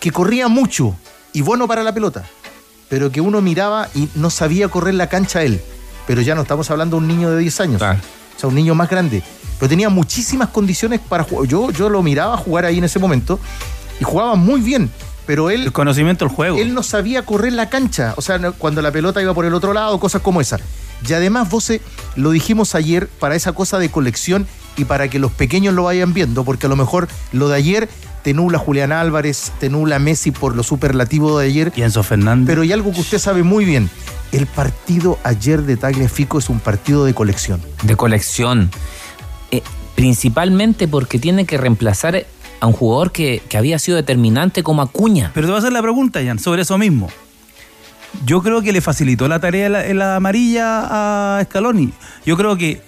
[0.00, 0.94] que corría mucho
[1.32, 2.24] y bueno para la pelota,
[2.88, 5.60] pero que uno miraba y no sabía correr la cancha él.
[6.06, 7.98] Pero ya no estamos hablando de un niño de 10 años, Claro.
[8.36, 9.22] o sea, un niño más grande.
[9.58, 11.46] Pero tenía muchísimas condiciones para jugar.
[11.48, 13.38] Yo, yo lo miraba jugar ahí en ese momento
[14.00, 14.90] y jugaba muy bien,
[15.28, 16.56] pero él El conocimiento del juego.
[16.56, 19.74] él no sabía correr la cancha, o sea, cuando la pelota iba por el otro
[19.74, 20.58] lado, cosas como esa.
[21.06, 21.70] Y además, vos
[22.16, 24.46] lo dijimos ayer para esa cosa de colección
[24.78, 27.90] y para que los pequeños lo vayan viendo, porque a lo mejor lo de ayer
[28.22, 31.72] te nula Julián Álvarez, te nula Messi por lo superlativo de ayer.
[31.76, 32.46] Y Enzo Fernández.
[32.46, 33.90] Pero hay algo que usted sabe muy bien.
[34.32, 37.60] El partido ayer de Tagliafico es un partido de colección.
[37.82, 38.70] De colección.
[39.50, 39.62] Eh,
[39.94, 42.24] principalmente porque tiene que reemplazar
[42.60, 45.30] a un jugador que, que había sido determinante como Acuña.
[45.34, 47.08] Pero te voy a hacer la pregunta, Jan, sobre eso mismo.
[48.24, 51.92] Yo creo que le facilitó la tarea en la, amarilla a Scaloni.
[52.24, 52.80] Yo creo que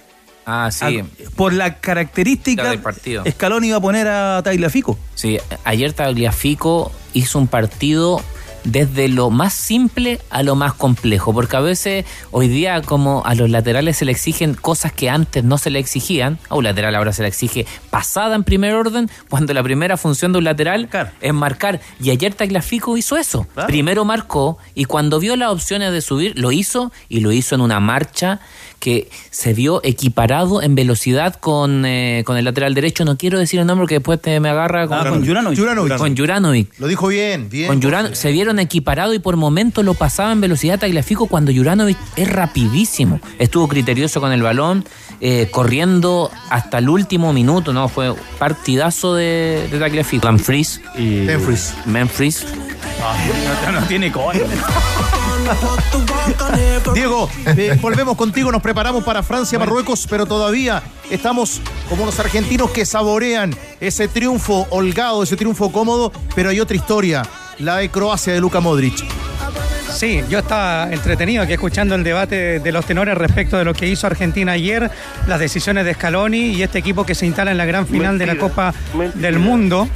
[0.45, 0.99] Ah, sí.
[0.99, 1.05] a-
[1.35, 3.23] por la característica, del partido.
[3.29, 4.97] Scaloni iba a poner a Tagliafico.
[5.15, 8.21] Sí, ayer Tagliafico hizo un partido
[8.63, 13.35] desde lo más simple a lo más complejo, porque a veces hoy día como a
[13.35, 16.95] los laterales se le exigen cosas que antes no se le exigían, a un lateral
[16.95, 20.89] ahora se le exige pasada en primer orden, cuando la primera función de un lateral
[21.21, 26.01] es marcar, y ayer Tagliafico hizo eso, primero marcó y cuando vio las opciones de
[26.01, 28.39] subir lo hizo y lo hizo en una marcha
[28.79, 33.59] que se vio equiparado en velocidad con, eh, con el lateral derecho, no quiero decir
[33.59, 35.59] el nombre que después te me agarra con, Ah, con Juranovic.
[35.59, 35.97] Juranovic.
[35.97, 36.79] Con Juranovic.
[36.79, 37.67] Lo dijo bien, bien.
[37.67, 41.97] Con Juranovic se vieron equiparados y por momentos lo pasaba en velocidad Tagliafico cuando Juranovic
[42.15, 43.19] es rapidísimo.
[43.39, 44.85] Estuvo criterioso con el balón,
[45.19, 47.89] eh, corriendo hasta el último minuto, ¿no?
[47.89, 50.27] Fue partidazo de, de Tagliafico.
[50.27, 50.81] Memphis.
[50.97, 51.73] Y Memphis.
[51.85, 52.45] Memphis.
[53.65, 54.43] No, no tiene cojones.
[56.93, 62.71] Diego, eh, volvemos contigo, nos preparamos para Francia, Marruecos, pero todavía estamos como los argentinos
[62.71, 67.23] que saborean ese triunfo holgado, ese triunfo cómodo, pero hay otra historia,
[67.61, 69.05] la de Croacia de Luka Modric.
[69.93, 73.87] Sí, yo estaba entretenido aquí escuchando el debate de los tenores respecto de lo que
[73.87, 74.89] hizo Argentina ayer,
[75.27, 78.25] las decisiones de Scaloni y este equipo que se instala en la gran final de
[78.25, 78.73] la Copa
[79.15, 79.87] del Mundo.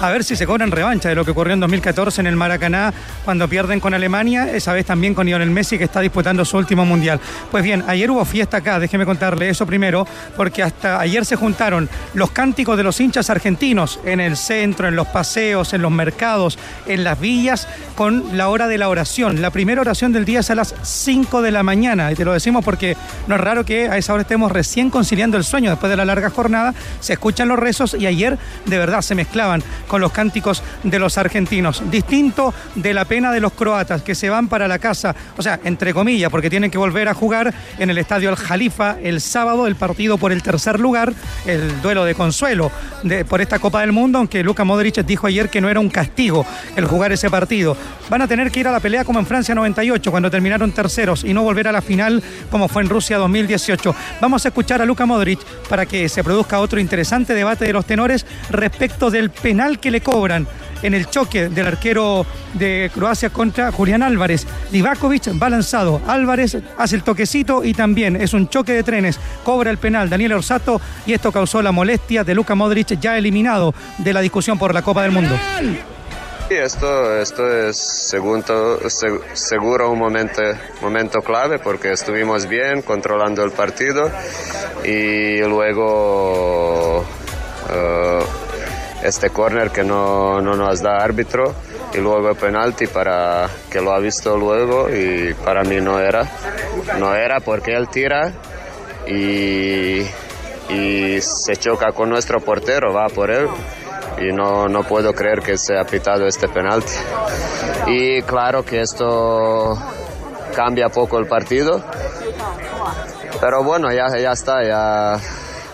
[0.00, 2.94] A ver si se cobran revancha de lo que ocurrió en 2014 en el Maracaná
[3.24, 6.84] cuando pierden con Alemania, esa vez también con Lionel Messi que está disputando su último
[6.84, 7.18] mundial.
[7.50, 10.06] Pues bien, ayer hubo fiesta acá, déjeme contarle eso primero,
[10.36, 14.94] porque hasta ayer se juntaron los cánticos de los hinchas argentinos en el centro, en
[14.94, 19.42] los paseos, en los mercados, en las villas, con la hora de la oración.
[19.42, 22.32] La primera oración del día es a las 5 de la mañana, y te lo
[22.32, 25.90] decimos porque no es raro que a esa hora estemos recién conciliando el sueño después
[25.90, 30.00] de la larga jornada, se escuchan los rezos y ayer de verdad se mezclaban con
[30.00, 31.82] los cánticos de los argentinos.
[31.90, 35.58] Distinto de la pena de los croatas que se van para la casa, o sea,
[35.64, 39.66] entre comillas, porque tienen que volver a jugar en el estadio Al Jalifa el sábado
[39.66, 41.12] el partido por el tercer lugar,
[41.46, 42.70] el duelo de consuelo
[43.02, 45.88] de- por esta Copa del Mundo, aunque Luka Modric dijo ayer que no era un
[45.90, 46.44] castigo
[46.76, 47.76] el jugar ese partido.
[48.10, 51.24] Van a tener que ir a la pelea como en Francia 98, cuando terminaron terceros,
[51.24, 53.94] y no volver a la final como fue en Rusia 2018.
[54.20, 57.84] Vamos a escuchar a Luka Modric para que se produzca otro interesante debate de los
[57.86, 60.46] tenores respecto del penal que le cobran
[60.82, 64.46] en el choque del arquero de Croacia contra Julián Álvarez.
[64.70, 69.70] Livakovic va lanzado, Álvarez hace el toquecito y también es un choque de trenes, cobra
[69.70, 74.12] el penal Daniel Orsato y esto causó la molestia de Luka Modric ya eliminado de
[74.12, 75.34] la discusión por la Copa del Mundo.
[76.48, 80.40] Sí, esto, esto es segundo, se- seguro un momento,
[80.80, 84.10] momento clave porque estuvimos bien controlando el partido
[84.82, 87.04] y luego
[87.70, 88.18] eh,
[89.02, 91.54] este corner que no, no nos da árbitro
[91.94, 96.28] y luego el penalti para que lo ha visto luego y para mí no era.
[96.98, 98.32] No era porque él tira
[99.06, 100.00] y,
[100.72, 103.48] y se choca con nuestro portero, va por él
[104.20, 106.92] y no, no puedo creer que se ha pitado este penalti.
[107.86, 109.78] Y claro que esto
[110.54, 111.82] cambia poco el partido,
[113.40, 115.20] pero bueno, ya, ya está, ya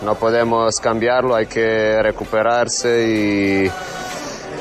[0.05, 3.71] no podemos cambiarlo, hay que recuperarse y,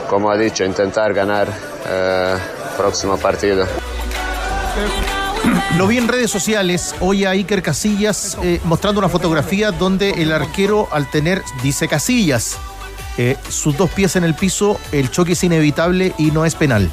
[0.09, 3.67] como ha dicho, intentar ganar el próximo partido.
[5.77, 10.33] Lo vi en redes sociales hoy a Iker Casillas eh, mostrando una fotografía donde el
[10.33, 12.57] arquero, al tener, dice Casillas,
[13.19, 16.91] eh, sus dos pies en el piso, el choque es inevitable y no es penal.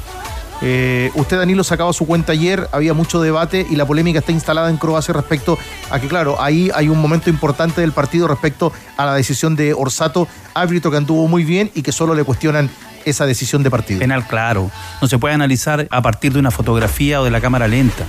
[0.64, 4.70] Eh, usted, Danilo, sacaba su cuenta ayer, había mucho debate y la polémica está instalada
[4.70, 5.58] en Croacia respecto
[5.90, 9.74] a que, claro, ahí hay un momento importante del partido respecto a la decisión de
[9.74, 12.70] Orsato, árbitro que anduvo muy bien y que solo le cuestionan
[13.04, 13.98] esa decisión de partido.
[13.98, 14.70] Penal, claro.
[15.00, 18.04] No se puede analizar a partir de una fotografía o de la cámara lenta.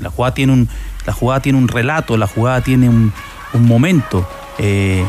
[0.00, 0.68] La jugada tiene un,
[1.04, 3.12] la jugada tiene un relato, la jugada tiene un,
[3.54, 4.28] momento.
[4.58, 5.04] Eh,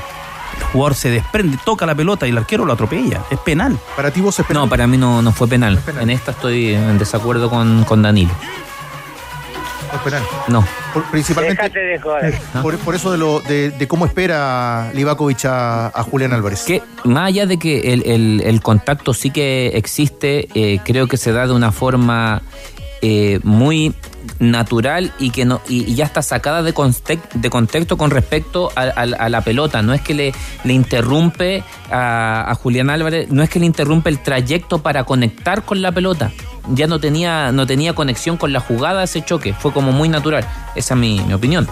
[0.72, 3.22] jugador se desprende, toca la pelota y el arquero lo atropella.
[3.30, 3.78] Es penal.
[3.95, 5.80] ¿Para ti vos es No, para mí no, no fue penal.
[6.00, 8.32] En esta estoy en desacuerdo con, con Danilo.
[9.93, 10.22] Es penal.
[10.48, 10.63] No.
[10.93, 12.39] Por- principalmente Déjate de joder.
[12.62, 16.63] por, por eso de, lo, de, de cómo espera Livakovic a, a Julián Álvarez.
[16.63, 21.17] Que más allá de que el, el- el contacto sí que existe, eh, creo que
[21.17, 22.43] se da de una forma
[23.02, 23.95] eh, muy
[24.39, 26.73] natural y que no y, ya está sacada de,
[27.34, 29.82] de contexto con respecto a, a- la pelota.
[29.82, 34.10] No es que le, le interrumpe a, a Julián Álvarez, no es que le interrumpe
[34.10, 36.32] el trayecto para conectar con la pelota.
[36.73, 39.54] Ya no tenía, no tenía conexión con la jugada ese choque.
[39.54, 40.47] Fue como muy natural.
[40.75, 41.67] Esa es mi opinión.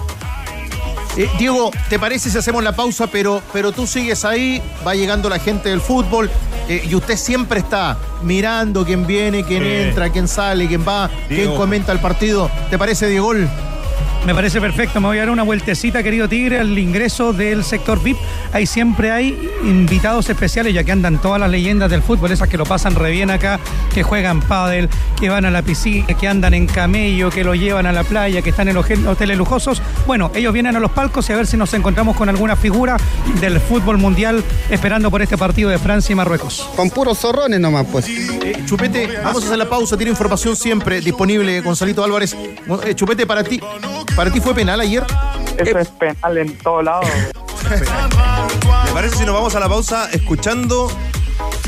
[1.17, 3.08] Eh, Diego, ¿te parece si hacemos la pausa?
[3.08, 6.30] Pero, pero tú sigues ahí, va llegando la gente del fútbol
[6.69, 9.69] eh, y usted siempre está mirando quién viene, quién Sí.
[9.69, 12.51] entra, quién sale, quién va, quién comenta el partido.
[12.69, 13.34] ¿Te parece, Diego?
[14.25, 14.99] Me parece perfecto.
[14.99, 18.17] Me voy a dar una vueltecita, querido Tigre, al ingreso del sector VIP.
[18.51, 22.57] Ahí siempre hay invitados especiales, ya que andan todas las leyendas del fútbol, esas que
[22.57, 23.60] lo pasan re bien acá,
[23.93, 27.86] que juegan pádel, que van a la piscina, que andan en camello, que lo llevan
[27.86, 29.81] a la playa, que están en los hoteles lujosos.
[30.05, 32.97] Bueno, ellos vienen a los palcos y a ver si nos encontramos con alguna figura
[33.39, 36.69] del fútbol mundial esperando por este partido de Francia y Marruecos.
[36.75, 38.10] Con puros zorrones nomás, pues.
[38.10, 42.36] Eh, Chupete, vamos a hacer la pausa, tiene información siempre disponible, Gonzalito Álvarez.
[42.83, 43.60] Eh, Chupete, para ti,
[44.15, 45.04] ¿para ti fue penal ayer?
[45.58, 47.02] Eso es penal en todo lado.
[48.86, 50.91] ¿Me parece si nos vamos a la pausa escuchando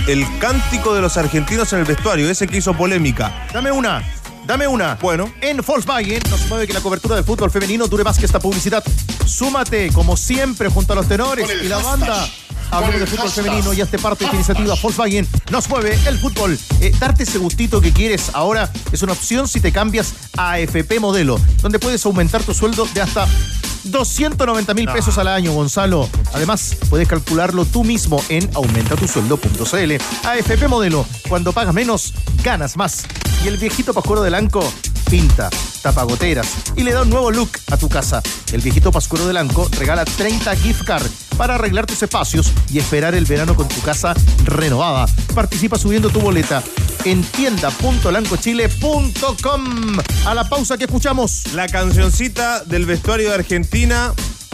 [0.08, 3.48] el cántico de los argentinos en el vestuario, ese que hizo polémica?
[3.54, 4.04] Dame una.
[4.46, 4.96] Dame una.
[4.96, 5.32] Bueno.
[5.42, 8.84] En Volkswagen nos mueve que la cobertura del fútbol femenino dure más que esta publicidad.
[9.26, 12.28] Súmate, como siempre, junto a los tenores y la banda.
[12.72, 14.76] Hablemos de fútbol femenino y hazte parte de esta iniciativa.
[14.82, 16.58] Volkswagen nos mueve el fútbol.
[16.82, 21.00] Eh, darte ese gustito que quieres ahora es una opción si te cambias a AFP
[21.00, 23.28] Modelo, donde puedes aumentar tu sueldo de hasta
[23.84, 26.10] 290 mil pesos al año, Gonzalo.
[26.34, 29.94] Además, puedes calcularlo tú mismo en aumentatusueldo.cl.
[30.26, 32.14] AFP Modelo, cuando pagas menos,
[32.44, 33.06] ganas más.
[33.44, 34.64] Y el viejito Pascuero de Lanco
[35.10, 35.50] pinta,
[35.82, 38.22] tapa goteras y le da un nuevo look a tu casa.
[38.52, 43.16] El viejito Pascuero de Lanco regala 30 gift cards para arreglar tus espacios y esperar
[43.16, 44.14] el verano con tu casa
[44.46, 45.08] renovada.
[45.34, 46.62] Participa subiendo tu boleta
[47.06, 49.98] en tienda.lancochile.com.
[50.26, 51.54] A la pausa que escuchamos.
[51.54, 53.69] La cancioncita del vestuario de Argentina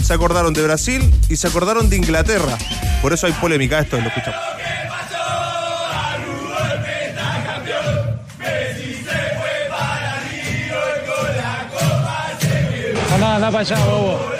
[0.03, 2.57] se acordaron de Brasil y se acordaron de Inglaterra.
[3.01, 3.79] Por eso hay polémica.
[3.79, 4.39] Esto lo escuchamos.
[13.13, 14.34] Anda, anda para allá.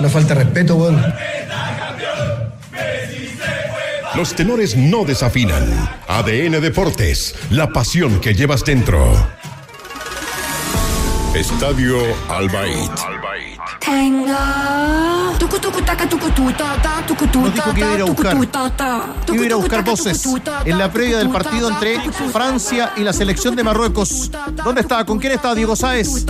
[0.00, 1.02] No falta respeto, weón.
[4.14, 5.64] Los tenores no desafinan.
[6.08, 9.14] ADN Deportes, la pasión que llevas dentro.
[11.34, 12.90] Estadio Albaid.
[17.34, 18.36] Nos dijo que iba a ir a buscar.
[18.36, 20.26] Iba a ir a Tucu, buscar voces
[20.64, 22.00] en la previa del partido entre
[22.32, 24.30] Francia y la selección de Marruecos.
[24.64, 25.04] ¿Dónde está?
[25.04, 26.26] ¿Con quién está Diego Sáez?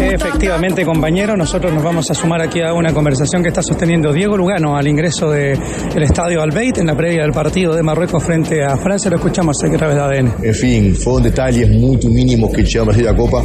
[0.00, 4.36] Efectivamente, compañero, nosotros nos vamos a sumar aquí a una conversación que está sosteniendo Diego
[4.36, 5.58] Lugano al ingreso del
[6.02, 9.10] estadio Albeit en la previa del partido de Marruecos frente a Francia.
[9.10, 10.34] Lo escuchamos aquí a través de ADN.
[10.44, 13.44] Enfim, foram detalhes muito mínimos que tivemos a Copa.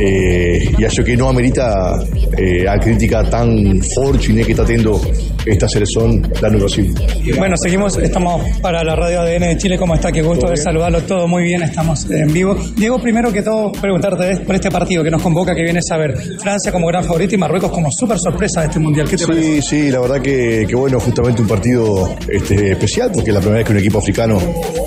[0.00, 1.98] Eh, e acho que não amerita
[2.36, 5.00] eh, a crítica tan forte que está tendo
[5.48, 6.92] esta seleção lá no Brasil.
[7.36, 9.78] Bueno, seguimos, estamos para la radio ADN de Chile.
[9.78, 10.12] ¿Cómo está?
[10.12, 11.00] Qué gusto de saludarlo.
[11.02, 12.56] Todo muy bien, estamos en vivo.
[12.76, 16.16] Diego, primero que todo, preguntarte por este partido que nos convoca, que vienes a ver
[16.40, 19.08] Francia como gran favorito y Marruecos como súper sorpresa de este mundial.
[19.08, 19.62] ¿Qué te parece?
[19.62, 23.40] Sí, sí, la verdad que, que bueno, justamente un partido este, especial, porque es la
[23.40, 24.38] primera vez que un equipo africano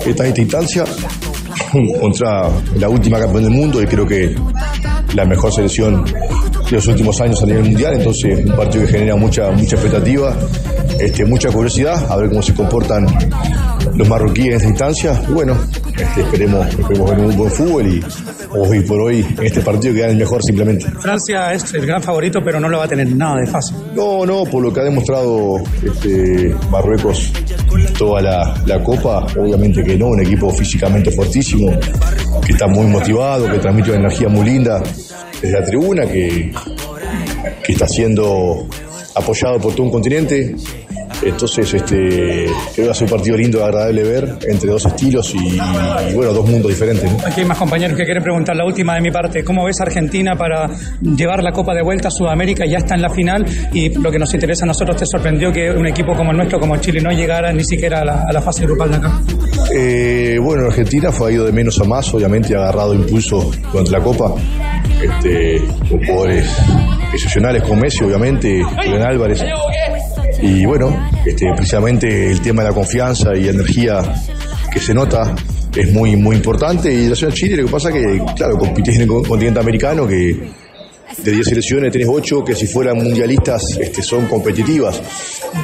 [0.06, 0.84] está en esta instancia
[2.00, 2.48] contra
[2.78, 4.34] la última campeón del mundo y creo que
[5.14, 6.04] la mejor selección
[6.76, 10.36] los últimos años a nivel mundial, entonces un partido que genera mucha, mucha expectativa,
[10.98, 13.06] este, mucha curiosidad, a ver cómo se comportan
[13.94, 15.22] los marroquíes en esta instancia.
[15.28, 15.56] Bueno,
[15.96, 18.04] este, esperemos, esperemos ver un buen fútbol y
[18.50, 20.86] hoy por hoy en este partido queda el mejor simplemente.
[21.00, 23.76] Francia es el gran favorito, pero no lo va a tener nada de fácil.
[23.94, 27.32] No, no, por lo que ha demostrado este, Marruecos
[27.98, 31.70] toda la, la Copa, obviamente que no, un equipo físicamente fortísimo,
[32.44, 34.82] que está muy motivado, que transmite una energía muy linda
[35.40, 36.52] desde la tribuna, que,
[37.64, 38.66] que está siendo
[39.14, 40.54] apoyado por todo un continente.
[41.24, 45.34] Entonces, este, creo que va a ser un partido lindo, agradable ver, entre dos estilos
[45.34, 47.10] y, y, bueno, dos mundos diferentes.
[47.10, 47.18] ¿no?
[47.26, 49.44] Aquí hay más compañeros que quieren preguntar la última de mi parte.
[49.44, 50.68] ¿Cómo ves Argentina para
[51.00, 52.64] llevar la Copa de vuelta a Sudamérica?
[52.66, 55.70] Ya está en la final y lo que nos interesa a nosotros, ¿te sorprendió que
[55.70, 58.40] un equipo como el nuestro, como Chile, no llegara ni siquiera a la, a la
[58.40, 59.20] fase grupal de acá?
[59.74, 64.00] Eh, bueno, Argentina fue ido de menos a más, obviamente ha agarrado impulso durante la
[64.00, 64.34] Copa,
[65.02, 66.46] este, con jugadores
[67.12, 69.44] excepcionales como Messi, obviamente, Julián Álvarez,
[70.42, 74.02] Y bueno, este, precisamente el tema de la confianza y energía
[74.72, 75.34] que se nota
[75.74, 76.92] es muy, muy importante.
[76.92, 80.40] Y de Chile, lo que pasa que, claro, compitís en el con- continente americano que
[81.24, 85.00] de 10 selecciones tenés 8 que si fueran mundialistas este, son competitivas.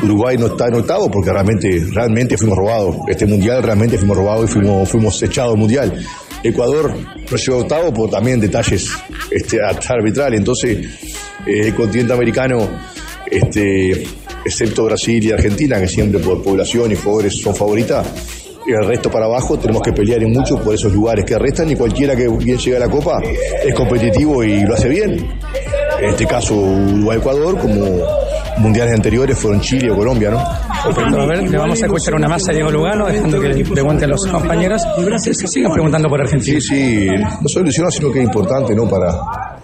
[0.03, 2.97] Uruguay no está en octavo porque realmente, realmente fuimos robados.
[3.09, 6.05] Este mundial realmente fuimos robados y fuimos, fuimos echados mundial.
[6.43, 6.95] Ecuador
[7.31, 8.89] no llegó a octavo por también detalles
[9.31, 9.59] este,
[9.89, 10.39] arbitrales.
[10.39, 10.79] Entonces,
[11.47, 12.69] eh, el continente americano,
[13.31, 14.07] este,
[14.45, 18.07] excepto Brasil y Argentina, que siempre por población y jugadores son favoritas,
[18.67, 21.71] y el resto para abajo tenemos que pelear en mucho por esos lugares que restan
[21.71, 23.19] y cualquiera que bien llega a la Copa
[23.65, 25.27] es competitivo y lo hace bien.
[26.01, 28.03] En este caso Uruguay-Ecuador, como
[28.59, 30.45] mundiales anteriores fueron Chile o Colombia, ¿no?
[30.85, 33.65] Perfecto, a ver, le vamos a escuchar una más a Diego Lugano, dejando que le
[33.65, 34.83] pregunten los compañeros.
[35.25, 36.61] Que sigan preguntando por Argentina.
[36.61, 37.07] Sí, sí,
[37.41, 38.89] no solo ilusionado, sino que es importante, ¿no?
[38.89, 39.58] Para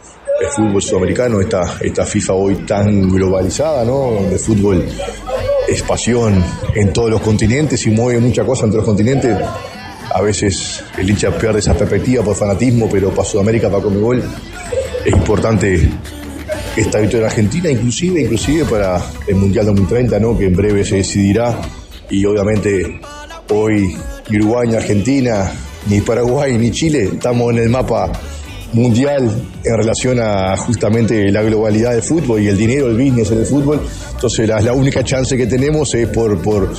[0.54, 4.12] fútbol sudamericano, esta, esta FIFA hoy tan globalizada, ¿no?
[4.12, 4.84] Donde fútbol
[5.68, 6.44] es pasión
[6.74, 9.36] en todos los continentes y mueve mucha cosa entre los continentes.
[10.14, 14.22] A veces el hincha pierde esa perspectiva por fanatismo, pero para Sudamérica, para Comebol,
[15.04, 15.88] es importante
[16.76, 20.38] esta victoria en Argentina, inclusive, inclusive para el Mundial 2030, ¿no?
[20.38, 21.60] Que en breve se decidirá.
[22.10, 23.00] Y obviamente
[23.50, 23.96] hoy
[24.30, 25.50] Uruguay, Argentina,
[25.88, 28.12] ni Paraguay, ni Chile estamos en el mapa
[28.74, 29.30] mundial
[29.64, 33.46] en relación a justamente la globalidad del fútbol y el dinero, el business en el
[33.46, 33.80] fútbol.
[34.12, 36.72] Entonces la, única chance que tenemos es por,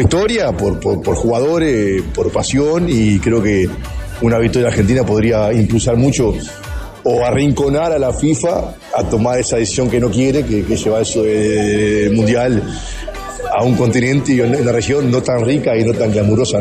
[0.00, 3.68] historia, por, jugadores, por pasión y creo que
[4.22, 6.34] una victoria argentina podría impulsar mucho
[7.04, 11.24] o arrinconar a la FIFA a tomar esa decisión que no quiere, que, lleva eso
[11.24, 12.62] del mundial
[13.52, 16.58] a un continente y una región no tan rica y no tan glamurosa.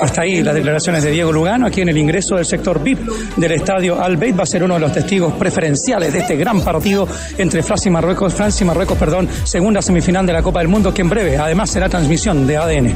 [0.00, 3.00] Hasta ahí las declaraciones de Diego Lugano, aquí en el ingreso del sector VIP
[3.36, 6.60] del estadio Al Bayt va a ser uno de los testigos preferenciales de este gran
[6.60, 10.68] partido entre Francia y Marruecos, Francia y Marruecos, perdón, segunda semifinal de la Copa del
[10.68, 12.94] Mundo, que en breve además será transmisión de ADN.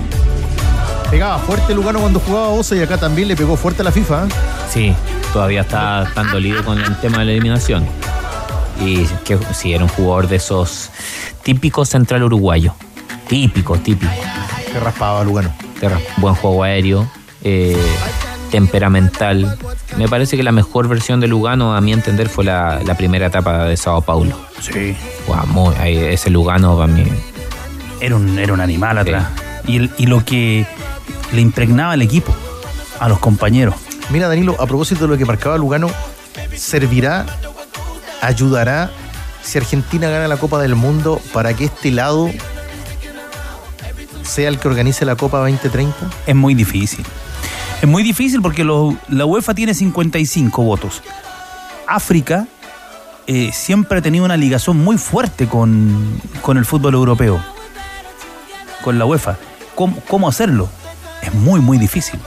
[1.11, 4.25] Pegaba fuerte Lugano cuando jugaba Osa y acá también le pegó fuerte a la FIFA.
[4.25, 4.29] ¿eh?
[4.71, 4.95] Sí,
[5.33, 7.87] todavía está tan dolido con el tema de la eliminación.
[8.85, 10.91] Y que sí, era un jugador de esos
[11.43, 12.75] típicos central uruguayo.
[13.27, 14.13] Típico, típico.
[14.73, 15.68] Que raspaba Lugano.
[16.19, 17.09] Buen juego aéreo,
[17.45, 17.77] eh,
[18.51, 19.59] temperamental.
[19.97, 23.27] Me parece que la mejor versión de Lugano, a mi entender, fue la, la primera
[23.27, 24.37] etapa de Sao Paulo.
[24.61, 24.97] Sí.
[25.27, 27.05] Guau, muy- ese Lugano para mí.
[28.01, 29.27] Era un, era un animal atrás.
[29.67, 30.67] Y, el- y lo que
[31.33, 32.35] le impregnaba al equipo,
[33.01, 33.75] a los compañeros.
[34.11, 35.91] Mira, Danilo, a propósito de lo que marcaba Lugano,
[36.57, 37.27] ¿servirá,
[38.23, 38.91] ayudará
[39.43, 42.31] si Argentina gana la Copa del Mundo para que este lado
[44.29, 45.95] sea el que organice la Copa 2030?
[46.27, 47.05] Es muy difícil.
[47.83, 51.03] Es muy difícil porque lo- la UEFA tiene 55 votos.
[51.87, 52.47] África
[53.27, 57.43] eh, siempre ha tenido una ligación muy fuerte con, con el fútbol europeo,
[58.83, 59.37] con la UEFA.
[59.75, 60.69] ¿Cómo, cómo hacerlo?
[61.23, 62.19] Es muy, muy difícil.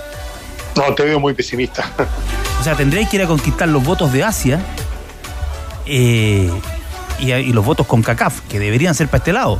[0.75, 1.89] No, te veo muy pesimista.
[2.59, 4.59] O sea, tendréis que ir a conquistar los votos de Asia
[5.87, 6.51] eh,
[7.19, 9.59] y, y los votos con CACAF, que deberían ser para este lado.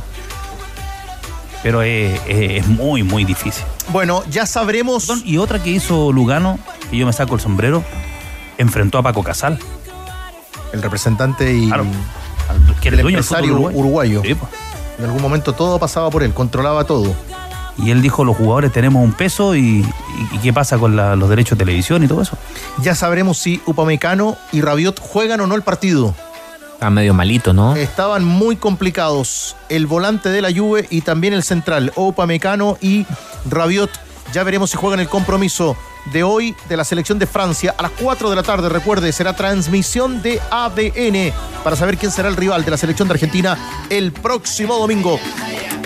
[1.62, 3.64] Pero es, es- muy, muy difícil.
[3.88, 5.22] Bueno, ya sabremos.
[5.24, 6.58] Y otra que hizo Lugano,
[6.90, 7.82] que yo me saco el sombrero,
[8.58, 9.58] enfrentó a Paco Casal.
[10.72, 11.84] El representante y Claro.
[12.80, 14.22] que el el dueño del empresario uruguayo.
[14.24, 14.50] Sí, pues.
[14.98, 17.14] En algún momento todo pasaba por él, controlaba todo.
[17.78, 19.86] Y él dijo, los jugadores tenemos un peso y, y-
[20.32, 22.36] y qué pasa con la- los derechos de televisión y todo eso.
[22.82, 26.14] Ya sabremos si Upamecano y Rabiot juegan o no el partido.
[26.82, 27.76] Está medio malito, ¿no?
[27.76, 33.06] Estaban muy complicados el volante de la Juve y también el central, Upamecano y
[33.48, 33.88] Rabiot.
[34.32, 35.76] Ya veremos si juegan el compromiso
[36.12, 38.68] de hoy de la selección de Francia a las 4 de la tarde.
[38.68, 43.14] Recuerde, será transmisión de ADN para saber quién será el rival de la selección de
[43.14, 43.56] Argentina
[43.88, 45.20] el próximo domingo.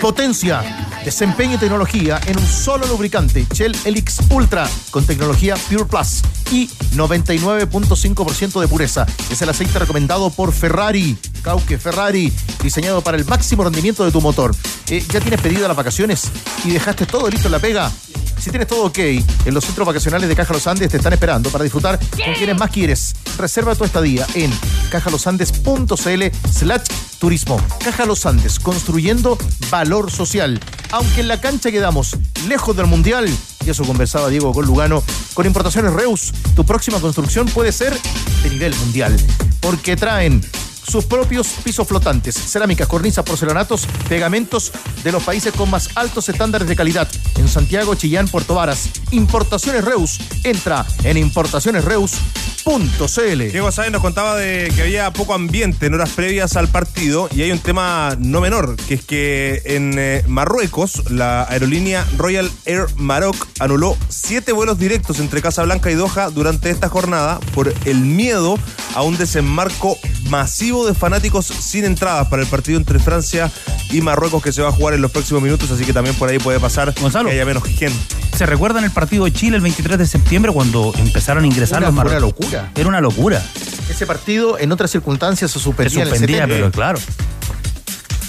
[0.01, 6.21] Potencia, desempeño y tecnología en un solo lubricante, Shell Helix Ultra con tecnología Pure Plus
[6.51, 9.05] y 99.5% de pureza.
[9.31, 11.17] Es el aceite recomendado por Ferrari,
[11.47, 12.29] Cauque Ferrari,
[12.61, 14.53] diseñado para el máximo rendimiento de tu motor.
[14.89, 16.29] Eh, ¿Ya tienes pedido las vacaciones
[16.65, 17.89] y dejaste todo listo en la pega?
[18.37, 21.49] Si tienes todo ok, en los centros vacacionales de Caja Los Andes te están esperando
[21.49, 23.15] para disfrutar con quienes más quieres.
[23.37, 24.51] Reserva tu estadía en
[24.89, 26.83] cajalosandes.cl slash
[27.17, 27.61] turismo.
[27.81, 29.37] Caja Los Andes, construyendo
[29.71, 30.59] valor social.
[30.91, 32.17] Aunque en la cancha quedamos
[32.49, 33.29] lejos del Mundial,
[33.65, 35.01] y eso conversaba Diego con Lugano,
[35.33, 37.97] con Importaciones Reus, tu próxima construcción puede ser
[38.43, 39.17] de nivel mundial.
[39.61, 40.41] Porque traen
[40.87, 44.71] sus propios pisos flotantes, cerámicas, cornisas, porcelanatos, pegamentos
[45.03, 47.07] de los países con más altos estándares de calidad.
[47.37, 48.89] En Santiago, Chillán, Puerto Varas.
[49.11, 50.19] Importaciones Reus.
[50.43, 53.51] Entra en importacionesreus.cl.
[53.51, 57.41] Diego Sáenz nos contaba de que había poco ambiente en horas previas al partido y
[57.41, 62.87] hay un tema no menor, que es que en eh, Marruecos la aerolínea Royal Air
[62.97, 68.59] Maroc anuló siete vuelos directos entre Casablanca y Doha durante esta jornada por el miedo
[68.95, 69.97] a un desembarco
[70.29, 73.51] masivo de fanáticos sin entradas para el partido entre Francia
[73.91, 76.29] y Marruecos que se va a jugar en los próximos minutos, así que también por
[76.29, 77.29] ahí puede pasar Gonzalo.
[77.29, 77.97] que haya menos gente.
[78.37, 81.87] ¿Se recuerdan el partido de Chile el 23 de septiembre cuando empezaron a ingresar Una
[81.87, 82.21] los marroquíes?
[82.21, 82.71] locura.
[82.75, 83.43] Era una locura.
[83.89, 86.55] Ese partido en otras circunstancias se Se suspendía, en el suspendía, 70.
[86.55, 86.99] pero claro.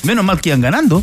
[0.04, 1.02] Menos mal que iban ganando.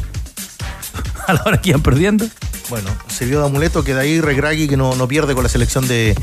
[1.27, 2.25] A la hora que iban perdiendo.
[2.69, 5.49] Bueno, se vio de amuleto que de ahí Regragui que no, no pierde con la
[5.49, 6.15] selección de,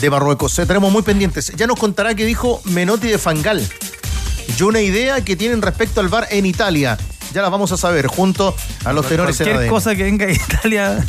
[0.00, 0.58] de Marruecos.
[0.58, 1.52] Eh, tenemos muy pendientes.
[1.56, 3.64] Ya nos contará qué dijo Menotti de Fangal.
[4.58, 6.98] Y una idea que tienen respecto al bar en Italia.
[7.32, 10.34] Ya las vamos a saber junto a los tenores en Cualquier cosa que venga de
[10.34, 11.04] Italia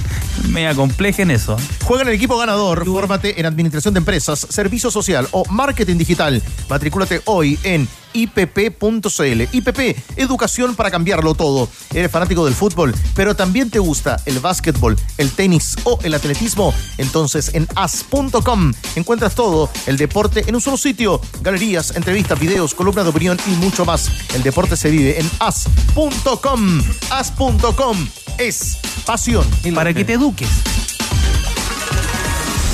[0.49, 1.57] me acompleje en eso.
[1.83, 6.41] Juega en el equipo ganador, fórmate en administración de empresas, servicio social o marketing digital.
[6.69, 7.87] Matricúlate hoy en
[8.17, 9.41] ipp.cl.
[9.51, 9.79] IPP,
[10.17, 11.69] educación para cambiarlo todo.
[11.93, 16.73] Eres fanático del fútbol, pero también te gusta el básquetbol, el tenis o el atletismo.
[16.97, 21.21] Entonces en as.com encuentras todo el deporte en un solo sitio.
[21.41, 24.09] Galerías, entrevistas, videos, columnas de opinión y mucho más.
[24.33, 26.81] El deporte se vive en as.com.
[27.09, 28.07] As.com
[28.37, 29.45] es pasión.
[29.75, 30.49] Para que te eduques.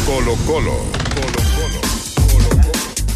[0.06, 1.13] Colo Colo.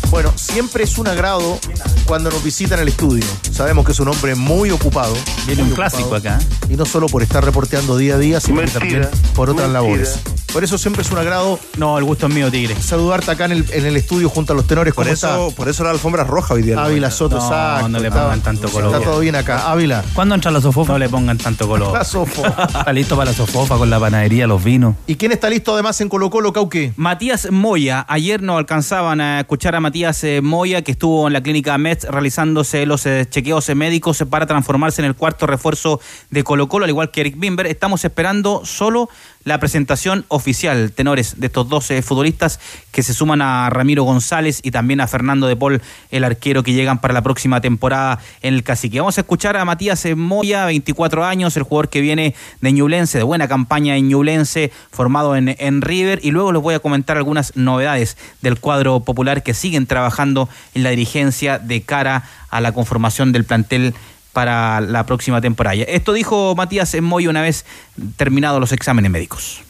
[0.09, 1.59] Bueno, siempre es un agrado
[2.05, 3.23] cuando nos visitan el estudio.
[3.51, 5.13] Sabemos que es un hombre muy ocupado.
[5.45, 6.39] Viene muy un clásico acá.
[6.69, 9.67] Y no solo por estar reporteando día a día, sino que Mentira, también por otras
[9.69, 9.81] mentira.
[9.81, 10.19] labores.
[10.53, 11.59] Por eso siempre es un agrado.
[11.77, 12.73] No, el gusto es mío, Tigre.
[12.81, 14.93] Saludarte acá en el, en el estudio junto a los tenores.
[14.93, 15.55] Por ¿Cómo eso, está?
[15.57, 16.81] por eso la alfombra roja hoy día.
[16.81, 17.89] Ávila Soto, No, exacto.
[17.89, 18.95] no le Está- pongan tanto color.
[18.95, 19.69] Está todo bien acá.
[19.69, 20.03] Ávila.
[20.13, 20.93] ¿Cuándo entra la sofofa?
[20.93, 21.93] No le pongan tanto color.
[21.97, 22.63] La sofofa.
[22.63, 24.95] Está listo para la sofofa con la panadería, los vinos.
[25.05, 26.93] ¿Y quién está listo además en Colo Colo, Cauque?
[26.95, 28.05] Matías Moya.
[28.07, 32.03] Ayer no alcanzaban a escuchar a Matías eh, Moya, que estuvo en la clínica Metz
[32.03, 36.83] realizándose los eh, chequeos eh, médicos para transformarse en el cuarto refuerzo de Colo Colo,
[36.85, 37.65] al igual que Eric Bimber.
[37.65, 39.09] Estamos esperando solo
[39.47, 42.59] la presentación oficial, tenores, de estos dos eh, futbolistas
[42.91, 45.81] que se suman a Ramiro González y también a Fernando de Paul,
[46.11, 48.99] el arquero que llegan para la próxima temporada en el Cacique.
[48.99, 53.23] Vamos a escuchar a Matías Moya, 24 años, el jugador que viene de Ñublense, de
[53.23, 57.55] buena campaña en Ñublense, formado en, en River, y luego les voy a comentar algunas
[57.55, 63.31] novedades del cuadro popular que siguen trabajando en la dirigencia de cara a la conformación
[63.31, 63.93] del plantel
[64.37, 65.81] para la próxima temporada.
[65.87, 67.65] Esto dijo Matías Moya una vez
[68.17, 69.61] terminados los exámenes médicos.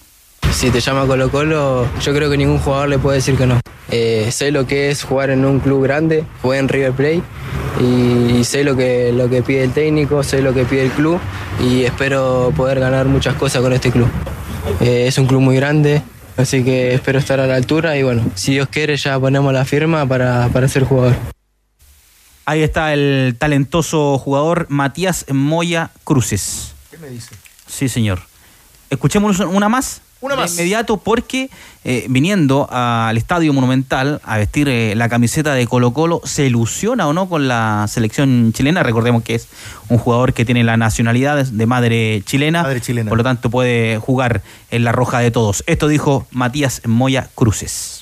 [0.51, 3.61] Si te llama Colo Colo, yo creo que ningún jugador le puede decir que no.
[3.89, 7.21] Eh, sé lo que es jugar en un club grande, jugué en River Plate
[7.79, 10.91] y, y sé lo que, lo que pide el técnico, sé lo que pide el
[10.91, 11.17] club
[11.63, 14.09] y espero poder ganar muchas cosas con este club.
[14.81, 16.01] Eh, es un club muy grande,
[16.35, 19.63] así que espero estar a la altura y bueno, si Dios quiere ya ponemos la
[19.63, 21.36] firma para, para ser jugador.
[22.47, 26.71] Ahí está el talentoso jugador Matías Moya Cruces.
[26.89, 27.35] ¿Qué me dice?
[27.65, 28.21] Sí, señor.
[28.89, 29.99] Escuchemos una más.
[30.21, 30.53] Una de más.
[30.53, 31.49] inmediato porque
[31.83, 37.05] eh, viniendo al Estadio Monumental a vestir eh, la camiseta de Colo Colo, ¿se ilusiona
[37.09, 38.81] o no con la selección chilena?
[38.81, 39.49] Recordemos que es
[39.89, 43.09] un jugador que tiene la nacionalidad de madre chilena, Madre chilena.
[43.09, 44.41] por lo tanto puede jugar
[44.71, 45.65] en la roja de todos.
[45.67, 47.96] Esto dijo Matías Moya Cruces.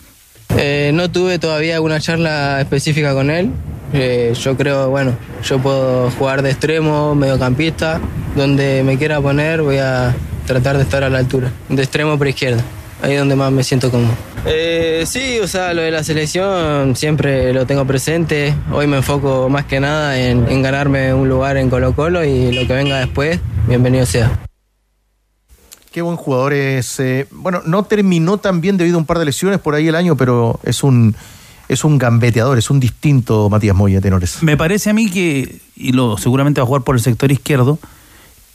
[0.58, 3.52] Eh, no tuve todavía una charla específica con él.
[3.94, 8.02] Eh, yo creo, bueno, yo puedo jugar de extremo, mediocampista,
[8.36, 10.16] donde me quiera poner voy a
[10.46, 11.52] tratar de estar a la altura.
[11.70, 12.64] De extremo por izquierda,
[13.02, 14.14] ahí es donde más me siento cómodo.
[14.46, 18.54] Eh, sí, o sea, lo de la selección siempre lo tengo presente.
[18.72, 22.52] Hoy me enfoco más que nada en, en ganarme un lugar en Colo Colo y
[22.52, 24.45] lo que venga después, bienvenido sea.
[25.96, 27.00] Qué buen jugador es.
[27.00, 29.96] eh, bueno, no terminó tan bien debido a un par de lesiones por ahí el
[29.96, 31.16] año, pero es un,
[31.70, 34.44] es un gambeteador, es un distinto Matías Moya, tenores.
[34.44, 37.80] Me parece a mí que, y lo seguramente va a jugar por el sector izquierdo,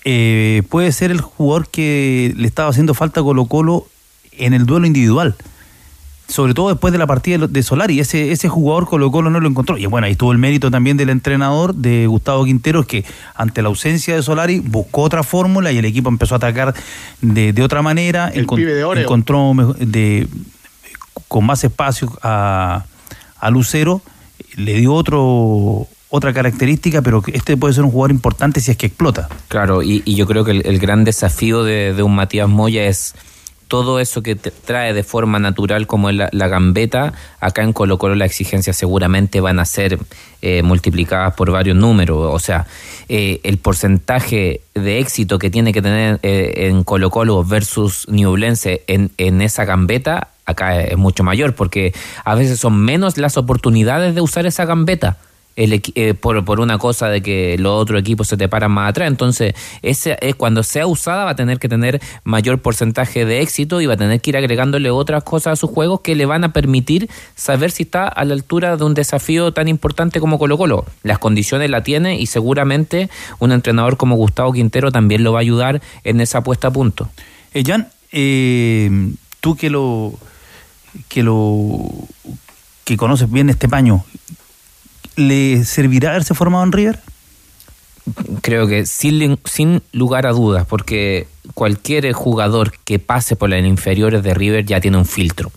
[0.04, 3.86] eh, puede ser el jugador que le estaba haciendo falta Colo Colo
[4.32, 5.34] en el duelo individual.
[6.30, 9.48] Sobre todo después de la partida de- Solari, ese, ese jugador Colo Colo no lo
[9.48, 9.76] encontró.
[9.76, 13.04] Y bueno, ahí estuvo el mérito también del entrenador, de Gustavo Quinteros, que
[13.34, 16.72] ante la ausencia de Solari buscó otra fórmula y el equipo empezó a atacar
[17.20, 18.28] de, de otra manera.
[18.28, 19.02] El Encon- pibe de Oreo.
[19.02, 20.28] encontró de,
[21.28, 22.84] con más espacio a,
[23.38, 24.00] a Lucero,
[24.56, 28.86] le dio otro otra característica, pero este puede ser un jugador importante si es que
[28.86, 29.28] explota.
[29.46, 32.84] Claro, y, y yo creo que el, el gran desafío de, de un Matías Moya
[32.86, 33.14] es
[33.70, 38.16] todo eso que trae de forma natural como es la, gambeta, acá en Colo Colo
[38.16, 39.96] las exigencias seguramente van a ser
[40.42, 42.66] eh, multiplicadas por varios números, o sea,
[43.08, 48.82] eh, el porcentaje de éxito que tiene que tener eh, en Colo Colo versus Ñublense
[48.88, 51.94] en, en esa gambeta acá es mucho mayor, porque
[52.24, 55.16] a veces son menos las oportunidades de usar esa gambeta.
[55.56, 58.90] El eh, por, por una cosa de que los otros equipos se te paran más
[58.90, 59.08] atrás.
[59.08, 63.80] Entonces, ese, eh, cuando sea usada va a tener que tener mayor porcentaje de éxito
[63.80, 66.44] y va a tener que ir agregándole otras cosas a sus juegos que le van
[66.44, 70.56] a permitir saber si está a la altura de un desafío tan importante como Colo
[70.56, 70.84] Colo.
[71.02, 75.42] Las condiciones la tiene y seguramente un entrenador como Gustavo Quintero también lo va a
[75.42, 77.10] ayudar en esa puesta a punto.
[77.52, 78.90] Eh, Jan, eh,
[79.40, 80.14] tú que lo
[81.08, 81.88] que lo
[82.84, 84.04] que conoces bien este paño,
[85.16, 87.00] ¿le servirá haberse formado en River?
[88.42, 94.22] creo que sin, sin lugar a dudas, porque cualquier jugador que pase por las inferiores
[94.22, 95.52] de River ya tiene un filtro.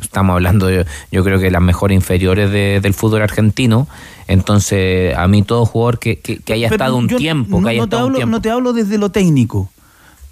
[0.00, 3.88] Estamos hablando, yo, yo creo que las mejores inferiores de- del fútbol argentino.
[4.28, 7.70] Entonces, a mí todo jugador que, que- que haya Pero estado un tiempo, no, que
[7.70, 8.30] haya no te estado un hablo, tiempo.
[8.30, 9.72] no te hablo desde lo técnico,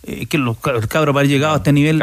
[0.04, 2.00] eh, que los cabros para haber llegado a este nivel.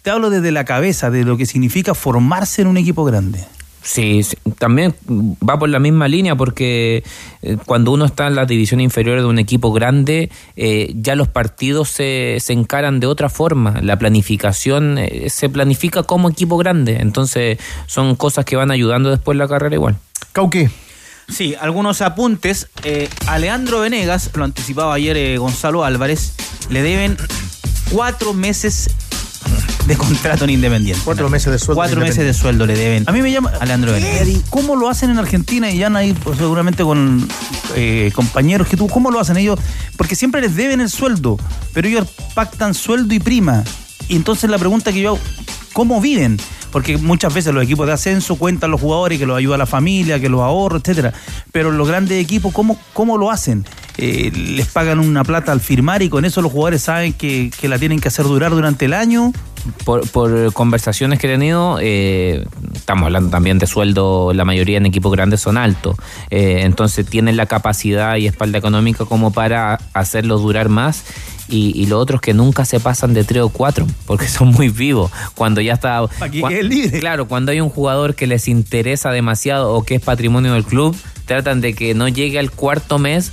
[0.00, 3.44] Te hablo desde la cabeza, de lo que significa formarse en un equipo grande.
[3.82, 7.02] Sí, sí, también va por la misma línea porque
[7.42, 11.28] eh, cuando uno está en la división inferior de un equipo grande, eh, ya los
[11.28, 13.80] partidos se, se encaran de otra forma.
[13.82, 16.98] La planificación eh, se planifica como equipo grande.
[17.00, 19.96] Entonces son cosas que van ayudando después la carrera igual.
[20.32, 20.70] Cauque.
[21.28, 22.68] Sí, algunos apuntes.
[22.84, 26.34] Eh, a Leandro Venegas, lo anticipaba ayer eh, Gonzalo Álvarez,
[26.68, 27.16] le deben
[27.90, 28.90] cuatro meses
[29.86, 31.02] de contrato en Independiente.
[31.04, 31.74] Cuatro meses de sueldo.
[31.74, 33.52] Cuatro meses de sueldo le deben A mí me llama.
[33.60, 34.22] a Leandro Venegas.
[34.22, 35.70] Eddie, ¿Cómo lo hacen en Argentina?
[35.70, 37.26] Y ya ahí pues, seguramente con
[37.74, 39.58] eh, compañeros que tú, ¿cómo lo hacen ellos?
[39.96, 41.38] Porque siempre les deben el sueldo,
[41.72, 43.64] pero ellos pactan sueldo y prima.
[44.08, 45.18] Y entonces la pregunta que yo hago,
[45.72, 46.38] ¿cómo viven?
[46.70, 50.18] Porque muchas veces los equipos de ascenso cuentan los jugadores que los ayuda la familia,
[50.18, 51.12] que los ahorra, etcétera.
[51.52, 53.64] Pero los grandes equipos, ¿cómo, cómo lo hacen?
[53.98, 57.68] Eh, ¿Les pagan una plata al firmar y con eso los jugadores saben que, que
[57.68, 59.32] la tienen que hacer durar durante el año?
[59.84, 64.86] Por, por conversaciones que he tenido, eh, estamos hablando también de sueldo, la mayoría en
[64.86, 65.96] equipos grandes son altos.
[66.30, 71.04] Eh, entonces tienen la capacidad y espalda económica como para hacerlo durar más.
[71.48, 74.68] Y, y los otros que nunca se pasan de tres o cuatro, porque son muy
[74.70, 75.12] vivos.
[75.34, 76.02] Cuando ya está.
[76.30, 76.98] que cua- libre.
[76.98, 80.96] Claro, cuando hay un jugador que les interesa demasiado o que es patrimonio del club,
[81.26, 83.30] tratan de que no llegue al cuarto mes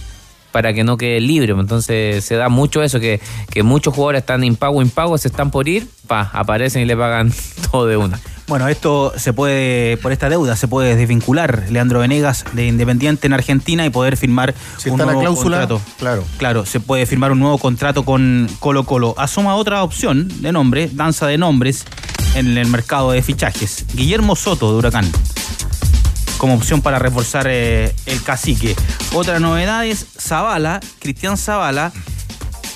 [0.51, 1.53] para que no quede libre.
[1.53, 3.19] Entonces se da mucho eso, que,
[3.49, 7.31] que muchos jugadores están impago, impago, se están por ir, pa, aparecen y le pagan
[7.71, 8.19] todo de una.
[8.47, 13.33] Bueno, esto se puede, por esta deuda, se puede desvincular Leandro Venegas de Independiente en
[13.33, 15.81] Argentina y poder firmar Si un está la nuevo cláusula, contrato.
[15.99, 16.23] claro.
[16.39, 19.13] Claro, se puede firmar un nuevo contrato con Colo Colo.
[19.19, 21.85] Asoma otra opción de nombre, danza de nombres,
[22.33, 23.85] en el mercado de fichajes.
[23.93, 25.05] Guillermo Soto de Huracán.
[26.39, 28.75] Como opción para reforzar eh, el cacique.
[29.13, 31.91] Otra novedad es Zavala, Cristian Zavala,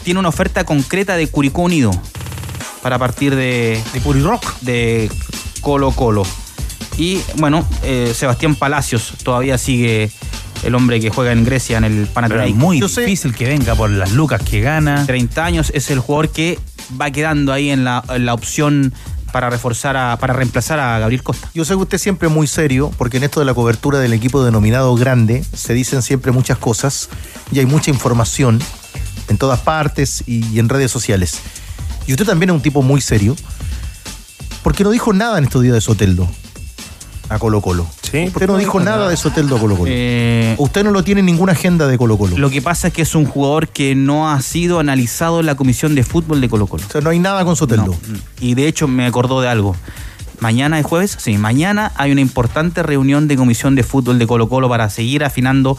[0.03, 1.91] tiene una oferta concreta de Curicó Unido
[2.83, 5.09] para partir de, de Purirock de
[5.61, 6.23] Colo Colo.
[6.97, 10.11] Y bueno, eh, Sebastián Palacios todavía sigue
[10.63, 12.57] el hombre que juega en Grecia en el Panathinaikos.
[12.57, 15.05] muy difícil que venga por las lucas que gana.
[15.05, 16.59] 30 años es el jugador que
[16.99, 18.93] va quedando ahí en la, en la opción
[19.33, 21.49] para reforzar a, para reemplazar a Gabriel Costa.
[21.53, 24.45] Yo sé que usted siempre muy serio, porque en esto de la cobertura del equipo
[24.45, 27.09] denominado grande se dicen siempre muchas cosas
[27.51, 28.61] y hay mucha información
[29.27, 31.39] en todas partes y en redes sociales.
[32.07, 33.35] Y usted también es un tipo muy serio,
[34.61, 36.29] porque no dijo nada en estos días de Soteldo
[37.33, 37.87] a Colo Colo.
[38.09, 38.25] Sí.
[38.27, 39.89] Usted no dijo nada de Soteldo a Colo Colo.
[39.93, 42.37] Eh, usted no lo tiene en ninguna agenda de Colo Colo.
[42.37, 45.55] Lo que pasa es que es un jugador que no ha sido analizado en la
[45.55, 46.83] comisión de fútbol de Colo Colo.
[46.87, 47.95] O sea, no hay nada con Soteldo.
[48.39, 49.75] Y de hecho me acordó de algo.
[50.39, 54.49] Mañana es jueves, sí, mañana hay una importante reunión de comisión de fútbol de Colo
[54.49, 55.77] Colo para seguir afinando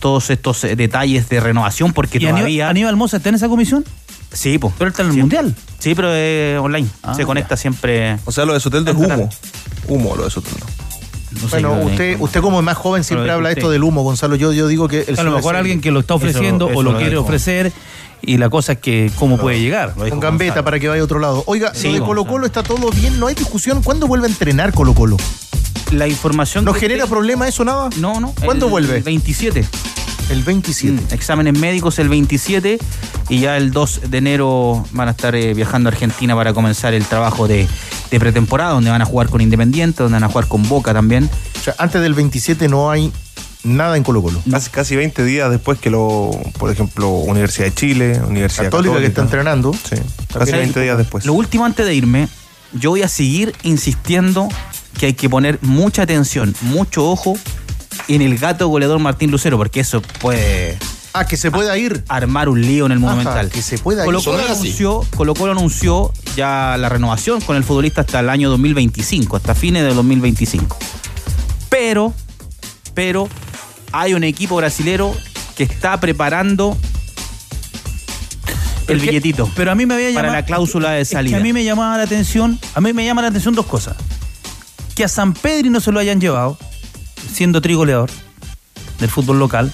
[0.00, 2.68] todos estos eh, detalles de renovación porque ¿Y Aníbal- todavía...
[2.70, 3.84] Aníbal Mosa está en esa comisión?
[4.32, 4.72] Sí, pues.
[4.78, 5.54] Pero él está en el Mundial.
[5.78, 6.88] Sí, pero es online.
[7.02, 8.16] Ah, Se conecta siempre.
[8.24, 9.28] O sea, lo de Soteldo es humo.
[9.88, 10.66] Humo lo de Soteldo.
[11.32, 13.58] No sé, Bueno, no, usted, usted como es más joven siempre Pero habla usted.
[13.58, 14.34] esto del humo, Gonzalo.
[14.36, 15.02] Yo, yo digo que...
[15.02, 16.98] El a lo señor mejor es- alguien que lo está ofreciendo eso o lo lo
[16.98, 17.72] quiere ofrecer
[18.22, 19.94] y la cosa es que cómo puede llegar.
[19.94, 20.64] Con gambeta Gonzalo.
[20.64, 21.42] para que vaya a otro lado.
[21.46, 22.24] Oiga, Sí, lo de Colo.
[22.24, 23.82] Colo está todo bien, no hay discusión.
[23.82, 25.16] ¿Cuándo vuelve a entrenar Colo Colo?
[25.90, 26.64] La información.
[26.64, 27.88] ¿No que genera usted- problema eso nada?
[27.98, 28.32] No, no.
[28.44, 29.00] ¿Cuándo el vuelve?
[29.00, 29.64] 27.
[30.30, 30.92] El 27.
[31.10, 32.78] Mm, exámenes médicos el 27
[33.28, 36.94] y ya el 2 de enero van a estar eh, viajando a Argentina para comenzar
[36.94, 37.66] el trabajo de,
[38.10, 41.28] de pretemporada, donde van a jugar con Independiente, donde van a jugar con Boca también.
[41.58, 43.12] O sea, antes del 27 no hay
[43.64, 44.40] nada en Colo Colo.
[44.48, 49.06] Casi, casi 20 días después que lo, por ejemplo, Universidad de Chile, Universidad Católica, que
[49.06, 49.72] está entrenando.
[49.72, 49.96] Sí,
[50.32, 51.26] casi 20 días después.
[51.26, 52.28] Lo último antes de irme,
[52.72, 54.48] yo voy a seguir insistiendo
[55.00, 57.34] que hay que poner mucha atención, mucho ojo
[58.06, 60.76] en el gato goleador Martín Lucero, porque eso puede
[61.14, 62.04] Ah, que se pueda ir.
[62.08, 63.48] armar un lío en el Monumental.
[63.48, 64.04] que se pueda ir.
[64.04, 68.50] Colo Colo anunció, Colo Colo anunció ya la renovación con el futbolista hasta el año
[68.50, 70.76] 2025, hasta fines del 2025.
[71.70, 72.12] Pero,
[72.92, 73.26] pero,
[73.92, 75.14] hay un equipo brasilero
[75.56, 76.76] que está preparando
[78.86, 81.14] el Es que- billetito Pero a mí me había para la cláusula de es que
[81.14, 81.38] salida.
[81.38, 83.96] a mí me llamaba la atención, a mí me llama la atención dos cosas.
[85.00, 86.58] Que a San Pedri no se lo hayan llevado,
[87.32, 88.10] siendo trigoleador
[88.98, 89.72] del fútbol local,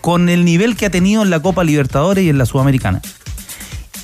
[0.00, 3.00] con el nivel que ha tenido en la Copa Libertadores y en la Sudamericana.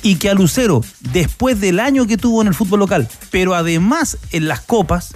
[0.03, 4.17] Y que a Lucero, después del año que tuvo en el fútbol local, pero además
[4.31, 5.15] en las copas,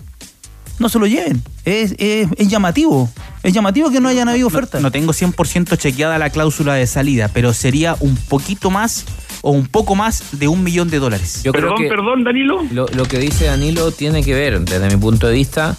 [0.80, 1.42] no se lo lleven.
[1.64, 3.10] Es, es- es llamativo.
[3.42, 4.82] Es llamativo que no hayan habido ofertas.
[4.82, 9.06] No tengo 100% chequeada la cláusula de salida, pero sería un poquito más
[9.42, 11.42] o un poco más de un millón de dólares.
[11.44, 11.90] Yo creo que
[12.24, 12.62] Danilo.
[12.72, 15.76] Lo, lo que dice Danilo tiene que ver, desde mi punto de vista,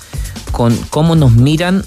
[0.51, 1.85] con cómo nos miran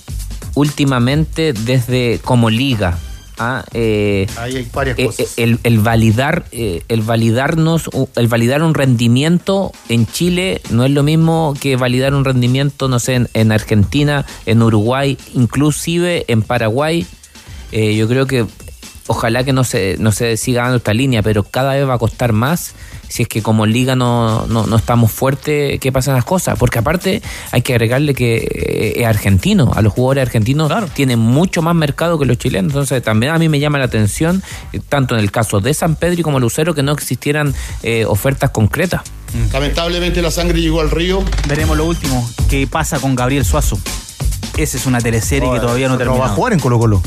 [0.55, 2.97] últimamente desde como liga.
[3.38, 3.63] ¿ah?
[3.73, 5.19] Eh, Ahí hay varias eh, cosas.
[5.38, 10.91] eh, el, el validar eh, el validarnos el validar un rendimiento en Chile no es
[10.91, 16.41] lo mismo que validar un rendimiento no sé en, en Argentina en Uruguay inclusive en
[16.41, 17.05] Paraguay
[17.71, 18.45] Eh, yo creo que
[19.08, 21.97] ojalá que no se no se siga dando esta línea pero cada vez va a
[21.97, 22.74] costar más
[23.08, 26.80] si es que como liga no, no, no estamos fuertes que pasan las cosas porque
[26.80, 31.76] aparte hay que agregarle que eh, es argentino a los jugadores argentinos tienen mucho más
[31.76, 34.41] mercado que los chilenos entonces también a mí me llama la atención
[34.74, 37.53] eh, tanto en el caso de San Pedro como Lucero que no existieran
[37.84, 39.01] eh, ofertas concretas
[39.51, 41.24] Lamentablemente la sangre llegó al río.
[41.47, 42.26] Veremos lo último.
[42.49, 43.78] ¿Qué pasa con Gabriel Suazo?
[44.58, 46.20] Esa es una teleserie que todavía no terminó.
[46.20, 47.01] va a jugar en Colo Colo.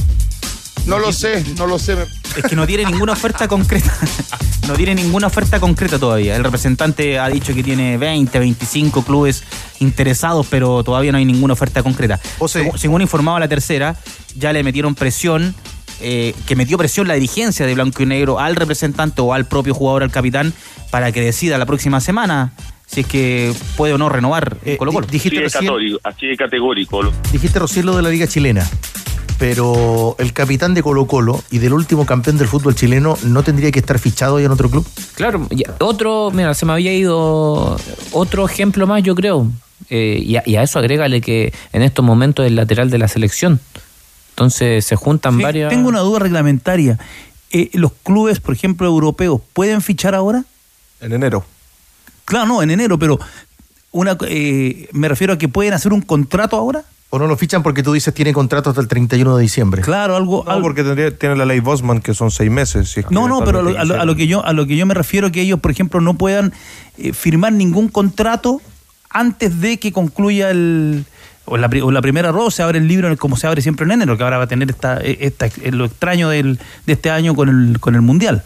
[0.89, 1.97] No lo sé, no lo sé.
[2.36, 3.93] Es que no tiene ninguna oferta concreta.
[4.66, 6.36] No tiene ninguna oferta concreta todavía.
[6.36, 9.43] El representante ha dicho que tiene 20, 25 clubes
[9.80, 12.20] interesados, pero todavía no hay ninguna oferta concreta.
[12.47, 13.97] Según, según informaba la tercera,
[14.36, 15.55] ya le metieron presión,
[16.03, 19.72] eh, que metió presión la dirigencia de Blanco y Negro al representante o al propio
[19.72, 20.53] jugador, al capitán,
[20.91, 22.53] para que decida la próxima semana
[22.84, 25.07] si es que puede o no renovar Eh, Colo Colo.
[25.07, 25.72] dijiste recién,
[26.05, 27.11] así de categórico.
[27.32, 28.68] dijiste recién lo de la Liga Chilena.
[29.39, 33.70] Pero el capitán de Colo Colo y del último campeón del fútbol chileno no tendría
[33.70, 34.86] que estar fichado ya en otro club.
[35.14, 37.76] Claro, ya, otro, mira, se me había ido
[38.12, 39.47] otro ejemplo más, yo creo.
[39.91, 42.99] Eh, y, a, y a eso agrégale que en estos momentos es el lateral de
[42.99, 43.61] la selección.
[44.30, 45.70] Entonces se juntan Sí, varias.
[45.70, 46.99] Tengo una duda reglamentaria.
[47.51, 50.45] Eh, ¿Los clubes, por ejemplo, europeos, pueden fichar ahora?
[51.01, 51.45] En enero.
[52.24, 53.18] Claro, no, en enero, pero
[53.93, 56.84] una, eh, me refiero a que pueden hacer un contrato ahora.
[57.11, 59.81] O no lo fichan porque tú dices tiene contrato hasta el 31 de diciembre.
[59.83, 60.45] Claro, algo.
[60.47, 62.91] No, porque tendría- tiene la ley Bosman, que son seis meses.
[62.91, 64.53] si es que No, no, pero a lo, a lo- a lo que yo a
[64.53, 66.53] lo que yo me refiero que ellos, por ejemplo, no puedan
[66.99, 68.61] eh, firmar ningún contrato
[69.11, 71.07] antes de que concluya el
[71.47, 73.93] o la, o la primera rueda se abre el libro como se abre siempre en
[73.93, 77.09] enero, que ahora va a tener esta, eh, esta eh, lo extraño del, de este
[77.11, 78.45] año con el con el mundial.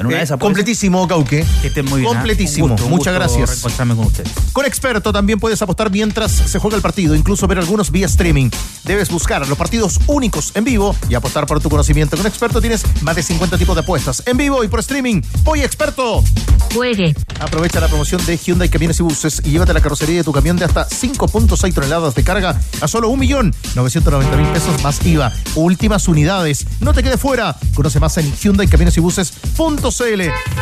[0.00, 1.44] En una de Eh, esas completísimo, Cauque.
[1.60, 2.10] Que estén muy bien.
[2.12, 2.16] ¿ah?
[2.16, 2.64] Completísimo.
[2.66, 3.50] Un gusto, un Muchas gusto gracias.
[3.50, 4.30] reencontrarme con ustedes.
[4.52, 8.50] Con Experto también puedes apostar mientras se juega el partido, incluso ver algunos vía streaming.
[8.84, 12.16] Debes buscar los partidos únicos en vivo y apostar por tu conocimiento.
[12.16, 15.20] Con Experto tienes más de 50 tipos de apuestas en vivo y por streaming.
[15.44, 16.24] Voy Experto.
[16.74, 17.14] Juegue.
[17.40, 20.56] Aprovecha la promoción de Hyundai Camiones y Buses y llévate la carrocería de tu camión
[20.56, 25.32] de hasta 5.6 toneladas de carga a solo 1.990.000 pesos más IVA.
[25.56, 26.64] Últimas unidades.
[26.80, 27.56] No te quedes fuera.
[27.74, 29.89] Conoce más en Hyundai Camiones y Buses.cl.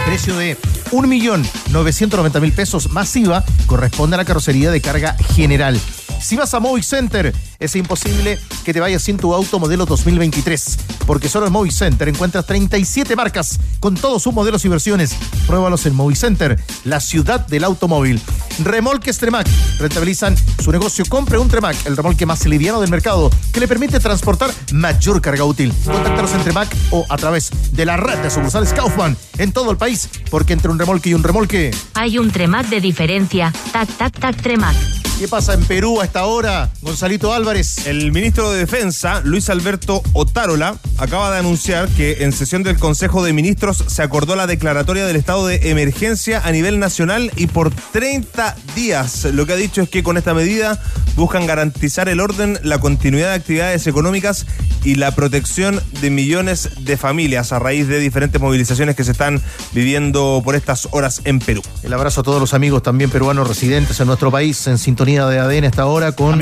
[0.07, 0.57] Precio de
[0.91, 5.79] 1.990.000 pesos más IVA corresponde a la carrocería de carga general.
[6.21, 10.79] Si vas a Movic Center, es imposible que te vayas sin tu auto modelo 2023,
[11.07, 15.14] porque solo en Movic Center encuentras 37 marcas con todos sus modelos y versiones.
[15.47, 18.21] Pruébalos en Movic Center, la ciudad del automóvil.
[18.62, 19.47] Remolques Tremac
[19.79, 21.05] rentabilizan su negocio.
[21.09, 25.45] Compre un Tremac, el remolque más liviano del mercado, que le permite transportar mayor carga
[25.45, 25.73] útil.
[25.85, 29.77] Contáctanos en Tremac o a través de la red de sucursales Kaufman en todo el
[29.77, 31.71] país, porque entre un remolque y un remolque.
[31.95, 33.53] Hay un tremac de diferencia.
[33.73, 34.77] Tac, tac, tac, tremac.
[35.19, 37.87] ¿Qué pasa en Perú esta hora, Gonzalito Álvarez?
[37.87, 43.23] El ministro de Defensa, Luis Alberto Otárola, acaba de anunciar que en sesión del Consejo
[43.23, 47.71] de Ministros se acordó la declaratoria del estado de emergencia a nivel nacional y por
[47.71, 49.27] 30 días.
[49.27, 50.81] Lo que ha dicho es que con esta medida
[51.15, 54.47] buscan garantizar el orden, la continuidad de actividades económicas
[54.85, 59.43] y la protección de millones de familias a raíz de diferentes movilizaciones que se están
[59.73, 61.61] viviendo por estas horas en Perú.
[61.83, 65.39] El abrazo a todos los amigos también peruanos residentes en nuestro país, en sintonía de
[65.39, 66.40] ADN esta hora con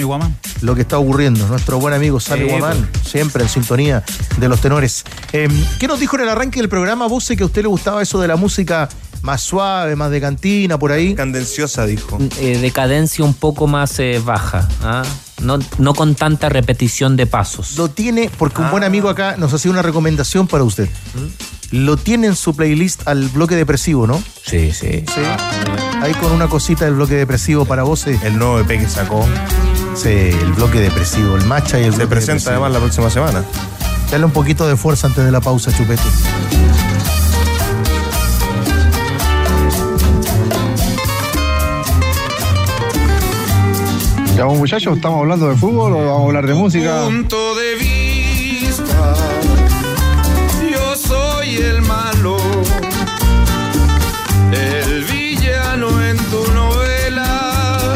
[0.63, 1.47] lo que está ocurriendo.
[1.47, 4.05] Nuestro buen amigo Sammy Sí, Guamán, siempre en sintonía
[4.39, 5.05] de los tenores.
[5.33, 5.49] Eh,
[5.79, 7.07] ¿Qué nos dijo en el arranque del programa?
[7.07, 8.89] Vos sé que a usted le gustaba eso de la música
[9.23, 11.15] más suave, más de cantina, por ahí.
[11.15, 12.19] Candenciosa, dijo.
[12.39, 15.03] Eh, decadencia un poco más eh, baja, ¿ah?
[15.41, 17.77] No, no con tanta repetición de pasos.
[17.77, 20.89] Lo tiene, porque un buen amigo acá nos hacía una recomendación para usted.
[21.73, 24.23] Lo tiene en su playlist al bloque depresivo, ¿no?
[24.45, 25.05] Sí, sí.
[25.07, 25.21] Sí.
[26.01, 28.07] Ahí con una cosita del bloque depresivo para vos.
[28.07, 28.19] eh.
[28.23, 29.27] El nuevo EP que sacó.
[29.97, 32.51] Sí, el bloque depresivo, el matcha y el Se bloque presenta depresivo.
[32.53, 33.45] además la próxima semana.
[34.11, 36.03] Dale un poquito de fuerza antes de la pausa, Chupete.
[44.43, 47.05] Vamos, muchachos, ¿estamos hablando de fútbol o vamos a hablar de música?
[47.05, 49.15] punto de vista.
[50.71, 52.37] Yo soy el malo,
[54.53, 57.95] el villano en tu novela,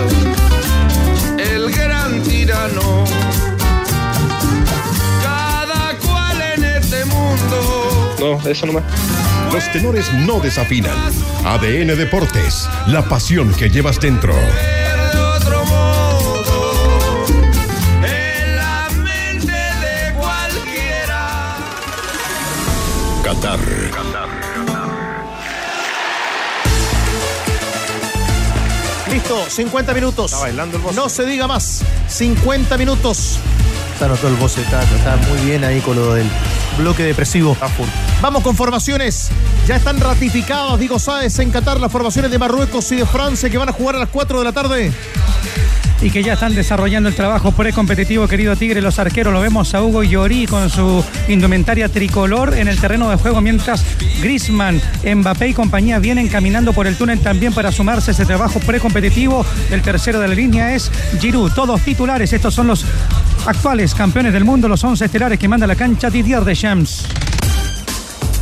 [1.39, 3.05] el gran tirano.
[5.23, 8.17] Cada cual en este mundo.
[8.19, 8.85] No, eso nomás.
[9.53, 10.97] Los tenores no desafinan.
[11.45, 14.33] ADN Deportes, la pasión que llevas dentro.
[29.31, 30.33] Listo, 50 minutos.
[30.33, 31.85] Está bailando el No se diga más.
[32.09, 33.39] 50 minutos.
[33.97, 36.29] Se anotó el voce, está, está muy bien ahí con lo del
[36.77, 37.57] bloque depresivo.
[38.21, 39.29] Vamos con formaciones.
[39.69, 43.57] Ya están ratificados, digo Sáez, en Qatar las formaciones de Marruecos y de Francia que
[43.57, 44.93] van a jugar a las 4 de la tarde.
[46.03, 48.81] Y que ya están desarrollando el trabajo precompetitivo, querido Tigre.
[48.81, 53.17] Los arqueros lo vemos a Hugo Llorí con su indumentaria tricolor en el terreno de
[53.17, 53.85] juego, mientras
[54.21, 58.61] Grisman, Mbappé y compañía vienen caminando por el túnel también para sumarse a ese trabajo
[58.61, 59.45] precompetitivo.
[59.71, 60.91] El tercero de la línea es
[61.21, 61.53] Giroud.
[61.53, 62.33] Todos titulares.
[62.33, 62.85] Estos son los
[63.47, 67.30] actuales campeones del mundo, los 11 estelares que manda la cancha Didier Deschamps.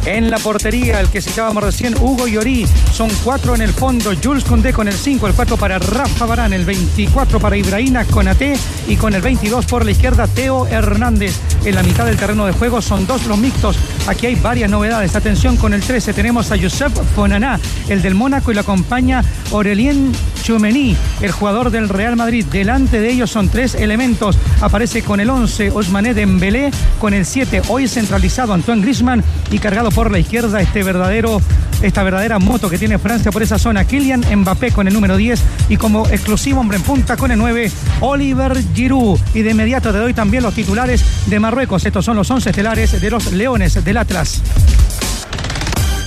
[0.09, 2.67] En la portería, el que citábamos recién, Hugo Llorí.
[2.95, 4.13] Son cuatro en el fondo.
[4.25, 8.55] Jules Condé con el 5, el 4 para Rafa Barán, el 24 para Ibrahima Conate
[8.89, 11.37] y con el 22 por la izquierda, Teo Hernández.
[11.67, 13.77] En la mitad del terreno de juego son dos los mixtos.
[14.07, 15.15] Aquí hay varias novedades.
[15.15, 16.15] Atención con el 13.
[16.15, 20.13] Tenemos a Josep Fonaná, el del Mónaco, y lo acompaña Aurelien
[20.49, 22.43] Chumení, el jugador del Real Madrid.
[22.51, 24.39] Delante de ellos son tres elementos.
[24.63, 29.91] Aparece con el 11 Osmané Dembélé, con el 7 hoy centralizado Antoine Griezmann y cargado
[29.91, 31.43] por la izquierda este verdadero
[31.83, 33.85] esta verdadera moto que tiene Francia por esa zona.
[33.85, 35.39] Kylian Mbappé con el número 10
[35.69, 37.71] y como exclusivo hombre en punta con el 9,
[38.01, 39.21] Oliver Giroud.
[39.35, 41.85] Y de inmediato te doy también los titulares de Marruecos.
[41.85, 44.41] Estos son los 11 estelares de los Leones del Atlas.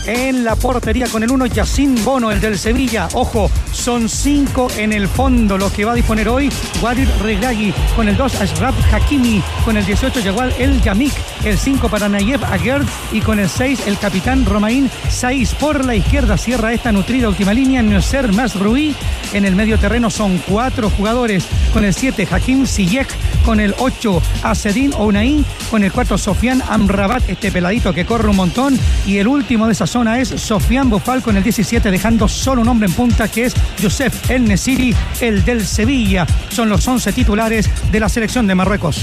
[0.05, 3.07] En la portería con el 1, Yacine Bono, el del Sevilla.
[3.13, 7.71] Ojo, son 5 en el fondo los que va a disponer hoy Wadir Regragui.
[7.95, 9.43] Con el 2, Ashraf Hakimi.
[9.63, 11.13] Con el 18, Yagual El Yamik.
[11.43, 12.85] El 5 para Nayef Aguerd.
[13.11, 15.53] Y con el 6, el capitán Romain Saiz.
[15.53, 17.83] Por la izquierda cierra esta nutrida última línea.
[17.83, 18.95] Nasser Masrui.
[19.33, 21.45] En el medio terreno son 4 jugadores.
[21.73, 23.09] Con el 7, Hakim Ziyech.
[23.45, 25.45] Con el 8, Asedin Ounaí.
[25.69, 28.79] Con el 4, Sofian Amrabat, este peladito que corre un montón.
[29.05, 32.87] Y el último de zona es Sofian Bofal con el 17, dejando solo un hombre
[32.87, 36.25] en punta que es Josef El Nesiri, el del Sevilla.
[36.49, 39.01] Son los 11 titulares de la selección de Marruecos.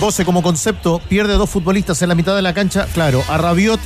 [0.00, 2.86] Bose como concepto pierde dos futbolistas en la mitad de la cancha.
[2.94, 3.78] Claro, a Rabiot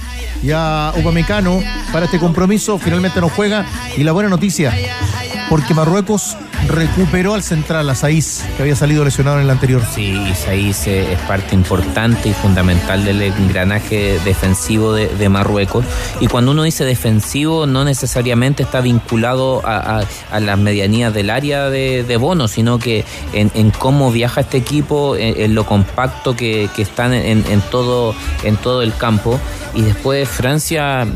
[0.43, 1.61] y a Upamecano
[1.93, 2.79] para este compromiso.
[2.79, 3.67] Finalmente no juega.
[3.99, 4.75] Y la buena noticia,
[5.51, 6.37] porque Marruecos
[6.69, 9.83] recuperó al central, a Saiz, que había salido lesionado en el anterior.
[9.93, 15.85] Sí, Isaías eh, es parte importante y fundamental del engranaje defensivo de, Marruecos.
[16.21, 20.05] Y cuando uno dice defensivo, no necesariamente está vinculado a,
[20.39, 25.67] las medianías del área de, Bono, sino que en, cómo viaja este equipo, en, lo
[25.67, 28.15] compacto que, están en todo
[28.83, 29.41] el campo.
[29.75, 31.09] Y después Francia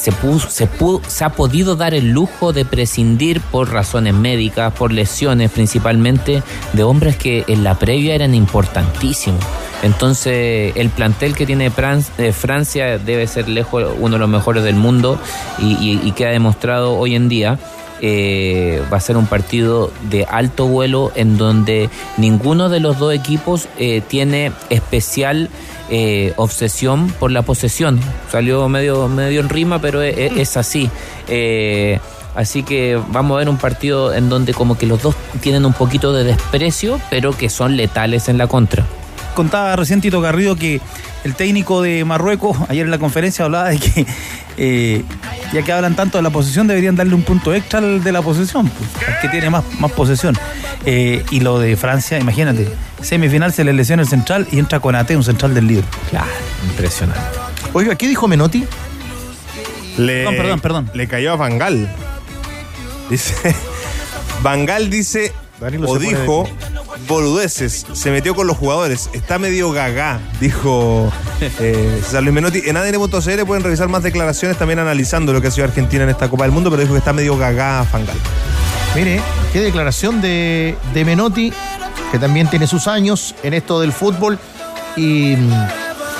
[0.00, 0.66] se, puso- se,
[1.08, 6.42] se ha podido dar el lujo de prescindir por razones médicas, por lesiones principalmente,
[6.72, 9.44] de hombres que en la previa eran importantísimos.
[9.82, 11.70] Entonces, el plantel que tiene
[12.18, 15.18] eh, Francia debe ser lejos uno de los mejores del mundo
[15.58, 17.58] y, y- y que ha demostrado hoy en día.
[18.00, 23.12] Eh, va a ser un partido de alto vuelo en donde ninguno de los dos
[23.14, 25.48] equipos eh, tiene especial
[25.90, 28.00] eh, obsesión por la posesión.
[28.30, 30.88] Salió medio, medio en rima, pero es, es- es así.
[32.36, 35.72] Así que vamos a ver un partido en donde como que los dos tienen un
[35.72, 38.86] poquito de desprecio, pero que son letales en la contra.
[39.34, 40.80] Contaba recién Tito Garrido que
[41.24, 44.06] el técnico de Marruecos, ayer en la conferencia, hablaba de que
[45.52, 48.22] ya que hablan tanto de la posesión, deberían darle un punto extra al de la
[48.22, 50.36] posesión, pues, al que tiene más, más posesión.
[50.86, 52.68] Eh, y lo de Francia, imagínate,
[53.02, 55.84] semifinal se le lesiona el central y entra con AT, un central del líder.
[56.10, 56.28] Claro,
[56.68, 57.20] impresionante.
[57.72, 58.64] Oiga, ¿qué dijo Menotti?
[59.98, 60.90] Le, Perdón, perdón, perdón.
[60.94, 61.92] Le cayó a Bangal.
[63.10, 63.34] Dice.
[64.42, 66.48] Bangal dice Danilo o de dijo
[67.06, 67.86] boludeces.
[67.92, 69.10] Se metió con los jugadores.
[69.12, 72.62] Está medio gagá, dijo eh, César Luis Menotti.
[72.66, 76.28] En ADN.cl pueden revisar más declaraciones también analizando lo que ha sido Argentina en esta
[76.28, 78.16] Copa del Mundo, pero dijo que está medio gagá Fangal.
[78.94, 79.20] Mire,
[79.52, 81.52] qué declaración de, de Menotti,
[82.10, 84.38] que también tiene sus años en esto del fútbol
[84.96, 85.36] y,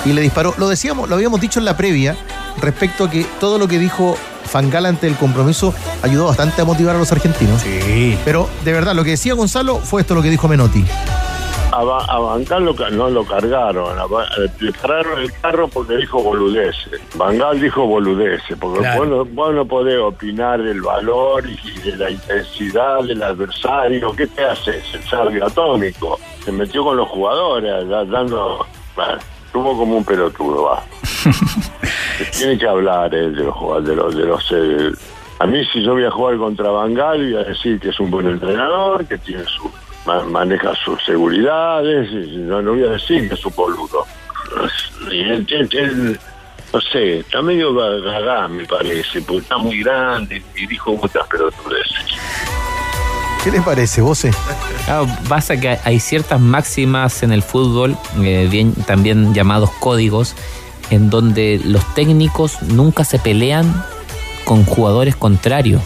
[0.05, 0.53] y le disparó.
[0.57, 2.15] Lo decíamos, lo habíamos dicho en la previa
[2.61, 4.17] respecto a que todo lo que dijo
[4.51, 5.73] Fangal ante el compromiso
[6.03, 7.61] ayudó bastante a motivar a los argentinos.
[7.61, 8.17] Sí.
[8.25, 10.83] Pero de verdad, lo que decía Gonzalo fue esto lo que dijo Menotti.
[11.73, 16.21] A, Ba- a Bangal lo no lo cargaron, eh, le pararon el carro porque dijo
[16.21, 16.99] boludeces.
[17.15, 18.99] Bangal dijo boludeces, porque Claro.
[18.99, 24.11] vos, no, vos no podés opinar del valor y de la intensidad del adversario.
[24.13, 24.83] ¿Qué te haces?
[24.93, 26.19] El sabio atómico.
[26.43, 28.65] Se metió con los jugadores, da- dando...
[28.93, 29.13] Bueno,
[29.45, 30.83] estuvo como un pelotudo, va.
[32.25, 34.15] Se tiene que hablar eh, de los jugadores, de los...
[34.15, 34.91] De los eh,
[35.39, 38.11] a mí si yo voy a jugar contra Bangal voy a decir que es un
[38.11, 39.71] buen entrenador, que tiene su
[40.05, 44.05] ma- maneja sus seguridades, y no, no voy a decir que es un boludo.
[45.11, 46.19] Y él, él- él,
[46.71, 51.25] no sé, está medio ga- gagá, me parece, porque está muy grande y dijo muchas
[51.27, 52.05] pelotudeces.
[53.43, 54.23] ¿Qué les parece, vos?
[54.85, 60.35] Claro, pasa que hay ciertas máximas en el fútbol, eh, bien, también llamados códigos,
[60.91, 63.83] en donde los técnicos nunca se pelean
[64.45, 65.81] con jugadores contrarios.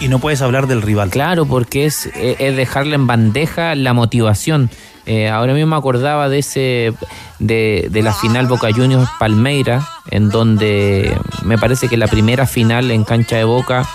[0.00, 1.10] Y no puedes hablar del rival.
[1.10, 4.70] Claro, porque es, es- es dejarle en bandeja la motivación.
[5.06, 6.94] Eh, ahora mismo me acordaba de ese
[7.38, 12.90] de, de la final Boca Juniors Palmeira, en donde me parece que la primera final
[12.90, 13.86] en cancha de Boca,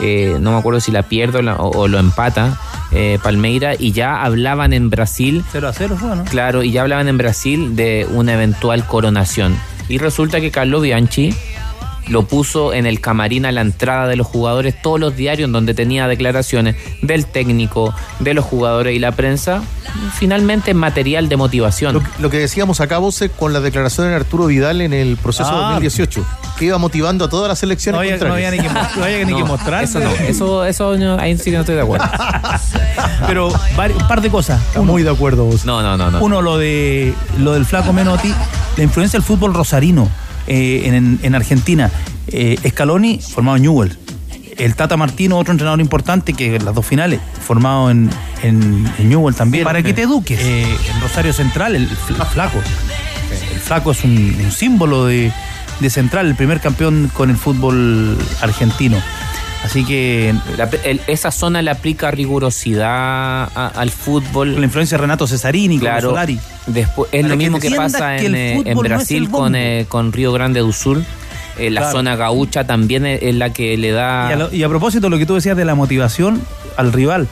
[0.00, 2.58] eh, no me acuerdo si la pierdo la- o, o lo empata
[2.92, 6.24] eh, Palmeira, y ya hablaban en Brasil 0 a 0 fue, ¿no?
[6.24, 9.56] Claro, y ya hablaban en Brasil de una eventual coronación.
[9.88, 11.34] Y resulta que Carlo Bianchi
[12.08, 15.52] lo puso en el camarín a la entrada de los jugadores, todos los diarios en
[15.52, 19.60] donde tenía declaraciones del técnico, de los jugadores y la prensa,
[20.14, 21.94] finalmente material de motivación.
[21.94, 25.50] Lo, lo que decíamos acá, vos, con la declaración de Arturo Vidal en el proceso
[25.52, 25.70] Ah.
[25.72, 26.24] 2018,
[26.56, 29.04] que iba motivando a todas las elecciones No había- no había ni que mo- no
[29.04, 29.82] había ni que mostrar.
[29.82, 32.06] Eso no, eso, eso no, ahí sí que no estoy de acuerdo.
[33.26, 34.60] Pero un par de cosas.
[34.76, 35.64] Uno, Muy de acuerdo vos.
[35.64, 36.20] No, no, no, no.
[36.22, 38.32] Uno, lo de lo del flaco Menotti,
[38.76, 40.08] la influencia del fútbol rosarino
[40.46, 41.90] eh, en, en Argentina.
[42.28, 43.96] Eh, Scaloni, formado en Newell.
[44.58, 48.08] El Tata Martino, otro entrenador importante, que en las dos finales, formado en,
[48.42, 49.64] en, en Newell también.
[49.64, 50.40] Para que te eduques.
[50.40, 52.58] en Rosario Central, el, fl- flaco.
[53.52, 55.30] El flaco es un, un símbolo de,
[55.80, 58.96] de Central, el primer campeón con el fútbol argentino.
[59.66, 64.54] Así que La- el- esa zona le aplica rigurosidad a- al fútbol.
[64.58, 66.10] la influencia de Renato Cesarini, Claro.
[66.10, 66.38] Solari.
[66.66, 69.86] después es Para lo mismo que pasa que en, eh, en no Brasil con, eh,
[69.88, 71.04] con Río Grande do Sul.
[71.58, 71.96] Eh, la Claro.
[71.98, 74.28] zona gaucha también es, es la que le da.
[74.30, 76.40] Y a, lo- y a propósito lo que tú decías de la motivación
[76.76, 77.26] al rival,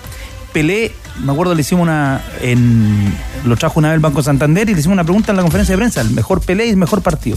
[0.53, 2.21] Pelé, me acuerdo, le hicimos una.
[2.41, 3.13] En,
[3.45, 5.73] lo trajo una vez el Banco Santander y le hicimos una pregunta en la conferencia
[5.75, 7.37] de prensa: el mejor Pelé y el mejor partido.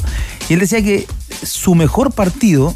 [0.49, 1.07] Y él decía que
[1.43, 2.75] su mejor partido,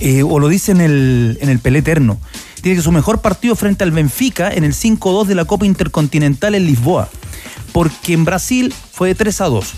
[0.00, 2.18] eh, o lo dice en el, en el Pelé Eterno,
[2.62, 6.54] dice que su mejor partido frente al Benfica en el 5-2 de la Copa Intercontinental
[6.54, 7.08] en Lisboa.
[7.72, 9.72] Porque en Brasil fue de 3 a 2.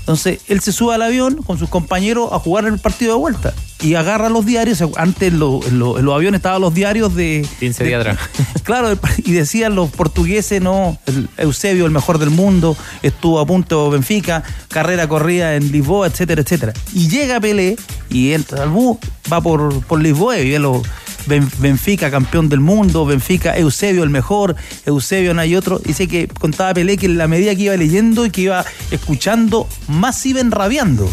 [0.00, 3.54] Entonces, él se sube al avión con sus compañeros a jugar el partido de vuelta.
[3.80, 4.82] Y agarra los diarios.
[4.96, 7.46] Antes en, lo- en lo- en los aviones estaban los diarios de.
[7.60, 8.18] 15 de- días atrás.
[8.64, 13.84] Claro, y decían los portugueses, no, el Eusebio, el mejor del mundo, estuvo a punto
[13.84, 16.72] de Benfica, carrera corrida en Lisboa, etcétera, etcétera.
[16.92, 17.76] Y llega Pelé
[18.10, 18.98] y entra al bus,
[19.32, 20.82] va por, por Lisboa y ve los
[21.26, 24.56] Ben- Benfica, campeón del mundo, Benfica, Eusebio, el mejor,
[24.86, 25.78] Eusebio, no hay otro.
[25.78, 29.68] Dice que contaba Pelé que en la medida que iba leyendo y que iba escuchando,
[29.86, 31.08] más iba enrabiando.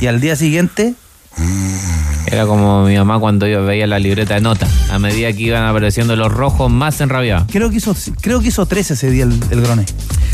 [0.00, 0.94] Y al día siguiente,
[2.26, 4.66] Era como mi mamá cuando yo veía la libreta de nota.
[4.90, 7.46] A medida que iban apareciendo los rojos, más enrabiados.
[7.50, 9.84] creo que hizo, creo que hizo 13 ese día el, el Grone.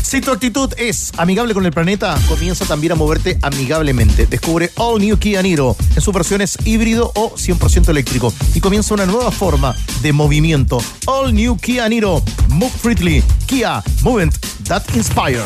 [0.01, 4.27] Si tu actitud es amigable con el planeta, comienza también a moverte amigablemente.
[4.27, 9.05] Descubre All New Kia Niro en sus versiones híbrido o 100% eléctrico y comienza una
[9.05, 10.79] nueva forma de movimiento.
[11.05, 12.21] All New Kia Niro.
[12.49, 13.23] Move freely.
[13.47, 13.81] Kia.
[14.03, 14.37] Movement
[14.67, 15.43] that inspire.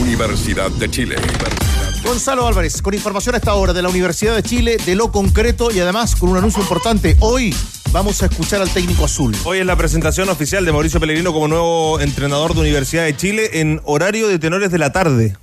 [0.00, 1.16] Universidad de Chile.
[2.02, 5.70] Gonzalo Álvarez, con información a esta hora de la Universidad de Chile, de lo concreto
[5.70, 7.16] y además con un anuncio importante.
[7.20, 7.54] Hoy
[7.92, 9.34] vamos a escuchar al técnico azul.
[9.44, 13.60] Hoy es la presentación oficial de Mauricio Pellegrino como nuevo entrenador de Universidad de Chile
[13.60, 15.36] en horario de tenores de la tarde.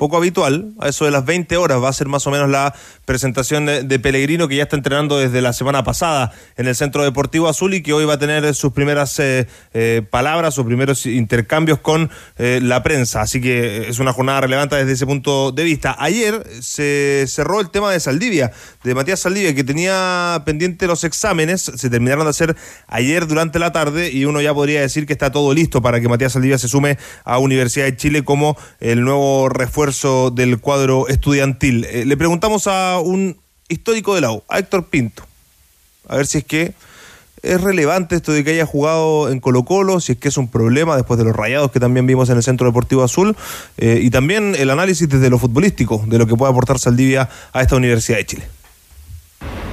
[0.00, 0.72] Poco habitual.
[0.80, 2.74] A eso de las 20 horas va a ser más o menos la
[3.04, 7.48] presentación de, Pellegrino, que ya está entrenando desde la semana pasada en el Centro Deportivo
[7.48, 11.80] Azul y que hoy va a tener sus primeras eh, eh, palabras, sus primeros intercambios
[11.80, 13.20] con eh, la prensa.
[13.20, 15.94] Así que es una jornada relevante desde ese punto de vista.
[15.98, 21.60] Ayer se cerró el tema de Saldivia, de Matías Saldivia, que tenía pendiente los exámenes,
[21.60, 25.30] se terminaron de hacer ayer durante la tarde y uno ya podría decir que está
[25.30, 29.50] todo listo para que Matías Saldivia se sume a Universidad de Chile como el nuevo
[29.50, 29.89] refuerzo
[30.34, 31.84] del cuadro estudiantil.
[31.84, 33.36] Eh, le preguntamos a un
[33.68, 35.24] histórico de la U, a Héctor Pinto,
[36.08, 36.74] a ver si es que
[37.42, 40.48] es relevante esto de que haya jugado en Colo Colo, si es que es un
[40.48, 43.36] problema después de los rayados que también vimos en el Centro Deportivo Azul,
[43.78, 47.62] eh, y también el análisis desde lo futbolístico, de lo que puede aportar Saldivia a
[47.62, 48.59] esta Universidad de Chile.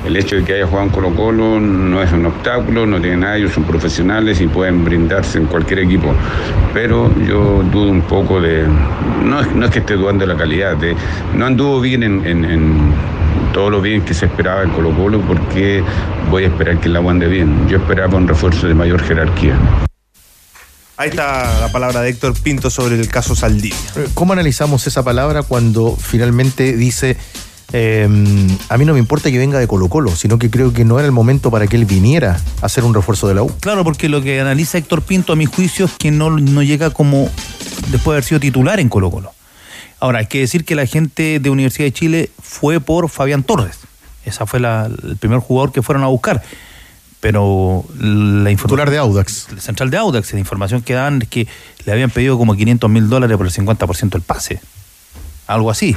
[0.07, 3.17] El hecho de que haya jugado en Colo Colo no es un obstáculo, no tiene
[3.17, 6.15] nada, ellos son profesionales y pueden brindarse en cualquier equipo.
[6.73, 8.65] Pero yo dudo un poco de,
[9.25, 10.95] no es, no es que esté dudando de la calidad, de,
[11.35, 12.93] no anduvo bien en, en, en
[13.53, 15.83] todo lo bien que se esperaba en Colo Colo porque
[16.31, 17.67] voy a esperar que la ande bien.
[17.67, 19.57] Yo esperaba un refuerzo de mayor jerarquía.
[20.95, 23.77] Ahí está la palabra de Héctor Pinto sobre el caso Saldivia.
[24.15, 27.17] ¿Cómo analizamos esa palabra cuando finalmente dice,
[27.73, 28.07] eh,
[28.69, 30.99] a mí no me importa que venga de Colo Colo, sino que creo que no
[30.99, 33.51] era el momento para que él viniera a hacer un refuerzo de la U?
[33.59, 36.91] Claro, porque lo que analiza Héctor Pinto, a mi juicio, es que no, no llega
[36.91, 37.29] como
[37.89, 39.31] después de haber sido titular en Colo Colo.
[39.99, 43.79] Ahora, hay que decir que la gente de Universidad de Chile fue por Fabián Torres.
[44.25, 46.43] Esa fue la, el primer jugador que fueron a buscar.
[47.19, 48.67] Pero la información.
[48.67, 49.47] Titular de Audax.
[49.49, 50.33] El central de Audax.
[50.33, 51.47] La información que dan es que
[51.85, 54.61] le habían pedido como 500 mil dólares por el 50% del pase.
[55.47, 55.95] Algo así.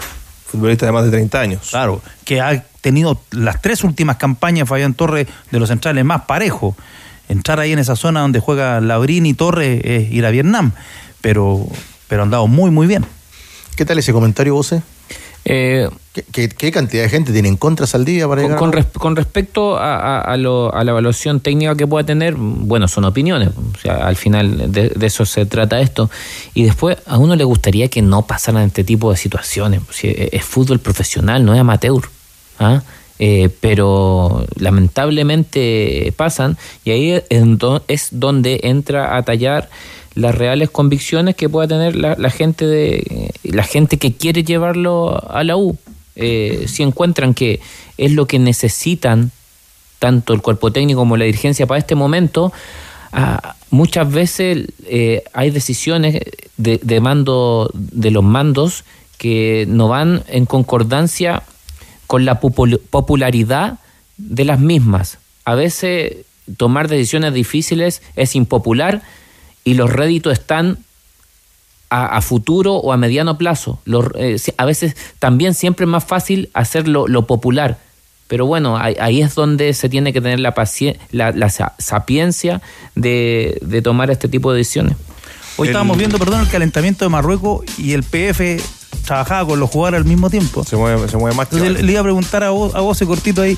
[0.50, 1.68] Futbolista de más de 30 años.
[1.70, 2.02] Claro.
[2.24, 6.74] Que ha tenido las tres últimas campañas Fabián Torres de los centrales más parejos.
[7.28, 10.72] Entrar ahí en esa zona donde juega Labrín y Torres es ir a Vietnam.
[11.20, 11.66] Pero,
[12.08, 13.06] pero han dado muy, muy bien.
[13.76, 14.82] ¿Qué tal ese comentario, José?
[15.44, 18.58] Eh, ¿Qué, qué, qué cantidad de gente tiene en contra Saldivia para Con, llegar?
[18.58, 22.34] con res- con respecto a, a- a lo- a la evaluación técnica que pueda tener,
[22.36, 23.48] bueno, son opiniones.
[23.50, 26.10] O sea, al final de, de eso se trata esto.
[26.52, 29.80] Y después, a uno le gustaría que no pasaran este tipo de situaciones.
[29.90, 32.02] Si es, es fútbol profesional, no es amateur.
[32.58, 32.82] ¿ah?
[32.82, 32.99] Eh,
[33.60, 39.68] pero lamentablemente pasan y ahí es do- es donde entra a tallar
[40.14, 45.22] las reales convicciones que pueda tener la, la gente de la gente que quiere llevarlo
[45.30, 45.76] a la U
[46.16, 47.60] Eh, si encuentran que
[47.96, 49.30] es lo que necesitan
[50.00, 52.52] tanto el cuerpo técnico como la dirigencia para este momento
[53.12, 56.20] ah, muchas veces eh, hay decisiones
[56.56, 58.84] de, de mando de los mandos
[59.18, 61.42] que no van en concordancia
[62.10, 63.78] con la popul- popularidad
[64.16, 65.18] de las mismas.
[65.44, 66.16] A veces
[66.56, 69.02] tomar decisiones difíciles es impopular
[69.62, 70.78] y los réditos están
[71.88, 73.80] a, a futuro o a mediano plazo.
[73.84, 77.78] Los, eh, a veces también siempre es más fácil hacer lo, lo popular.
[78.26, 80.52] Pero bueno, ahí, ahí es donde se tiene que tener la,
[81.12, 82.60] la, la sa- sapiencia
[82.96, 84.96] de, de tomar este tipo de decisiones.
[85.58, 88.60] Hoy estábamos viendo, perdón, el calentamiento de Marruecos y el PF
[89.04, 90.64] trabajaba con los jugadores al mismo tiempo.
[90.64, 92.80] Se mueve, se mueve más que Entonces, le, le iba a preguntar a vos, a
[92.80, 93.56] vos ese cortito ahí,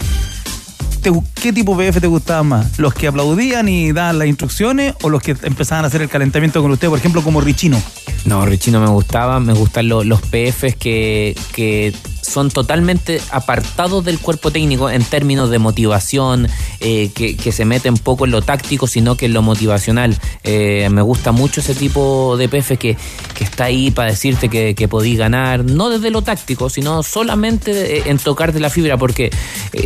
[1.02, 2.78] ¿te gu- ¿qué tipo de PF te gustaba más?
[2.78, 6.62] ¿Los que aplaudían y daban las instrucciones o los que empezaban a hacer el calentamiento
[6.62, 7.80] con usted, por ejemplo, como Richino?
[8.24, 11.92] No, Richie no me gustaba, me gustan lo- los PFs que, que
[12.22, 16.48] son totalmente apartados del cuerpo técnico en términos de motivación,
[16.80, 20.16] eh, que, que se meten poco en lo táctico, sino que en lo motivacional.
[20.44, 22.96] Eh, me gusta mucho ese tipo de PF que,
[23.34, 27.98] que está ahí para decirte que, que podí ganar, no desde lo táctico, sino solamente
[27.98, 29.30] eh, en tocarte la fibra, porque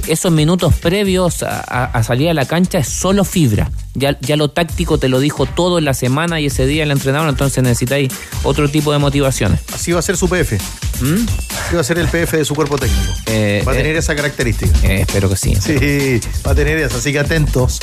[0.06, 3.70] esos minutos previos a, a- a salir a la cancha es solo fibra.
[3.94, 6.90] Ya, ya lo táctico te lo dijo todo en la semana y ese día el
[6.90, 8.12] entrenador, entonces necesitáis
[8.42, 9.60] otro tipo de motivaciones.
[9.74, 10.58] Así va a ser su PF.
[10.58, 13.12] Así va a ser el PF de su cuerpo técnico.
[13.66, 14.78] va a tener esa característica.
[14.82, 15.54] Eh, espero que sí.
[15.56, 17.78] Sí, va a tener esa, así que atentos.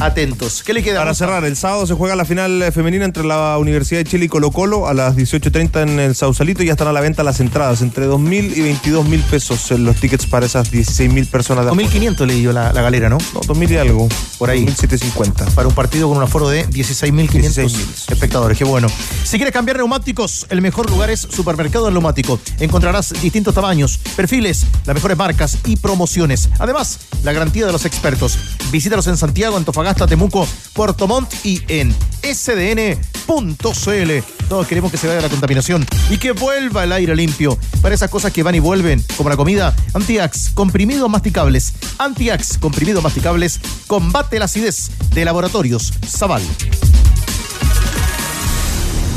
[0.00, 0.62] Atentos.
[0.62, 0.98] ¿Qué le queda?
[0.98, 4.26] Para cerrar, el sábado se juega la final eh, femenina entre la Universidad de Chile
[4.26, 7.22] y Colo Colo a las 18.30 en el Sausalito y ya están a la venta
[7.22, 11.64] las entradas, entre 2.000 y 22.000 pesos en los tickets para esas 16.000 personas.
[11.64, 11.88] de afuera.
[11.90, 13.16] 2.500 leí yo la, la galera, ¿no?
[13.32, 14.08] No, 2.000 y algo.
[14.38, 14.66] Por ahí.
[14.66, 15.54] 1.750.
[15.54, 18.58] Para un partido con un aforo de 16.500 espectadores.
[18.58, 18.88] Qué bueno.
[19.24, 22.38] Si quieres cambiar neumáticos, el mejor lugar es Supermercado del Neumático.
[22.60, 26.50] Encontrarás distintos tamaños, perfiles, las mejores marcas y promociones.
[26.58, 28.38] Además, la garantía de los expertos.
[28.70, 34.10] Visítalos en Santiago, Antofagasta, Temuco, Puerto Montt y en sdn.cl.
[34.48, 37.56] Todos queremos que se vaya la contaminación y que vuelva el aire limpio.
[37.80, 41.74] Para esas cosas que van y vuelven, como la comida, Antiax, comprimidos masticables.
[41.98, 46.42] Antiax, comprimidos masticables, combate la acidez de laboratorios Zaval.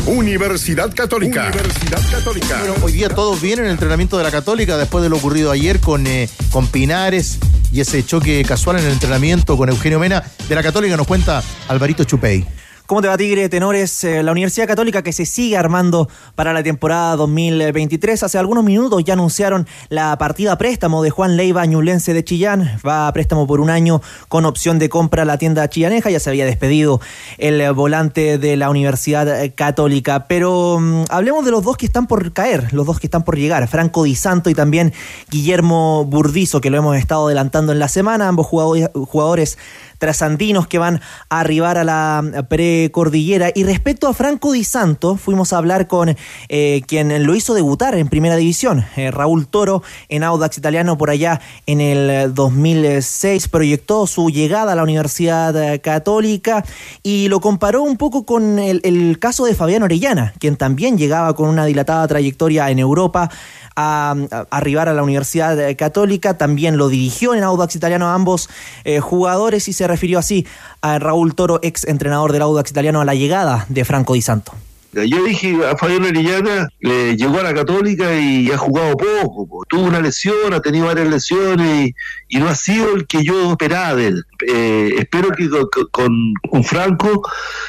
[0.06, 1.48] Universidad Católica.
[1.48, 2.60] Universidad Católica.
[2.60, 5.52] Bueno, hoy día todos vienen en el entrenamiento de la Católica después de lo ocurrido
[5.52, 7.40] ayer con, eh, con Pinares
[7.72, 10.24] y ese choque casual en el entrenamiento con Eugenio Mena.
[10.48, 12.46] De la Católica nos cuenta Alvarito Chupey.
[12.90, 13.50] ¿Cómo te va, Tigre?
[13.50, 18.24] Tenores, eh, la Universidad Católica que se sigue armando para la temporada 2023.
[18.24, 22.80] Hace algunos minutos ya anunciaron la partida a préstamo de Juan Leiva, ñulense de Chillán.
[22.84, 26.10] Va a préstamo por un año con opción de compra a la tienda chillaneja.
[26.10, 27.00] Ya se había despedido
[27.38, 30.26] el eh, volante de la Universidad eh, Católica.
[30.28, 33.38] Pero mm, hablemos de los dos que están por caer, los dos que están por
[33.38, 33.68] llegar.
[33.68, 34.94] Franco Di Santo y también
[35.30, 38.28] Guillermo Burdizo, que lo hemos estado adelantando en la semana.
[38.30, 39.60] Ambos jugadores
[40.00, 43.52] trasandinos que van a arribar a la precordillera.
[43.54, 46.16] Y respecto a Franco Di Santo, fuimos a hablar con
[46.48, 51.10] eh, quien lo hizo debutar en primera división, eh, Raúl Toro, en Audax Italiano por
[51.12, 53.48] allá en el 2006.
[53.50, 56.64] Proyectó su llegada a la Universidad eh, Católica
[57.04, 61.50] y lo comparó un poco con el, caso de Fabián Orellana, quien también llegaba con
[61.50, 63.30] una dilatada trayectoria en Europa
[63.76, 64.16] a,
[64.50, 68.50] arribar a la Universidad eh, Católica, también lo dirigió en Audax Italiano a ambos
[68.84, 70.48] eh, jugadores y se refirió así
[70.82, 74.54] a Raúl Toro, ex entrenador del Audax Italiano, a la llegada de Franco Di Santo.
[74.92, 79.64] Yo dije a Fabián Orellana, le llegó a la Católica y ha jugado poco, po.
[79.70, 81.92] tuvo una lesión, ha tenido varias lesiones
[82.28, 84.24] y, no ha sido el que yo esperaba de él.
[84.48, 87.22] Eh, espero que con, con, con Franco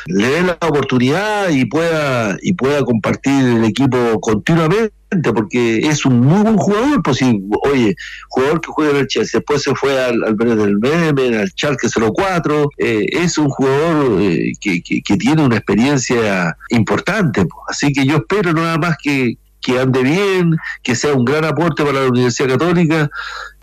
[0.07, 5.00] le den la oportunidad y pueda y pueda compartir el equipo continuamente
[5.35, 7.21] porque es un muy buen jugador, pues
[7.65, 7.97] oye,
[8.29, 11.89] jugador que juega en el Chelsea, después se fue al, al del Meme, al Schalke
[11.89, 17.65] 04, eh, es un jugador eh, que, que, tiene una experiencia importante, pues.
[17.69, 21.85] así que yo espero nada más que, que ande bien, que sea un gran aporte
[21.85, 23.11] para la Universidad Católica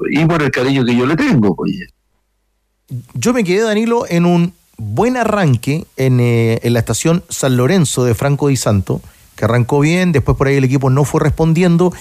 [0.10, 1.56] y por el cariño que yo le tengo.
[1.56, 1.72] Pues.
[3.14, 8.04] Yo me quedé, Danilo, en un buen arranque en, eh, en la estación San Lorenzo
[8.04, 9.02] de Franco Di Santo,
[9.38, 11.94] que arrancó bien, después por ahí el equipo no fue respondiendo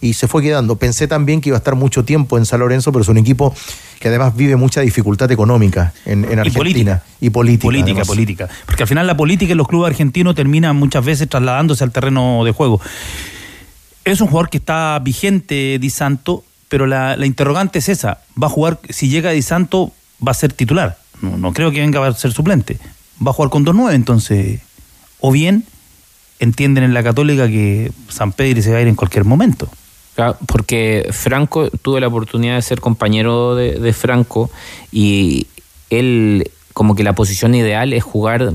[0.00, 0.76] y se fue quedando.
[0.76, 3.54] Pensé también que iba a estar mucho tiempo en San Lorenzo, pero es un equipo
[4.00, 7.02] que además vive mucha dificultad económica en, en Argentina.
[7.20, 7.56] Y política.
[7.56, 8.04] Y política.
[8.04, 8.48] Política.
[8.66, 12.44] Porque al final la política en los clubes argentinos termina muchas veces trasladándose al terreno
[12.44, 12.80] de juego.
[14.04, 18.22] Es un jugador que está vigente, Di Santo, pero la, la interrogante es esa.
[18.42, 19.92] Va a jugar, si llega Di Santo,
[20.26, 20.98] va a ser titular.
[21.20, 22.78] No, no creo que venga a ser suplente.
[23.24, 24.60] Va a jugar con 2-9, entonces.
[25.20, 25.64] O bien
[26.40, 29.68] entienden en la Católica que San Pedro se va a ir en cualquier momento.
[30.46, 34.50] Porque Franco, tuve la oportunidad de ser compañero de, de, Franco
[34.92, 35.46] y
[35.88, 38.52] él, como que la posición ideal es jugar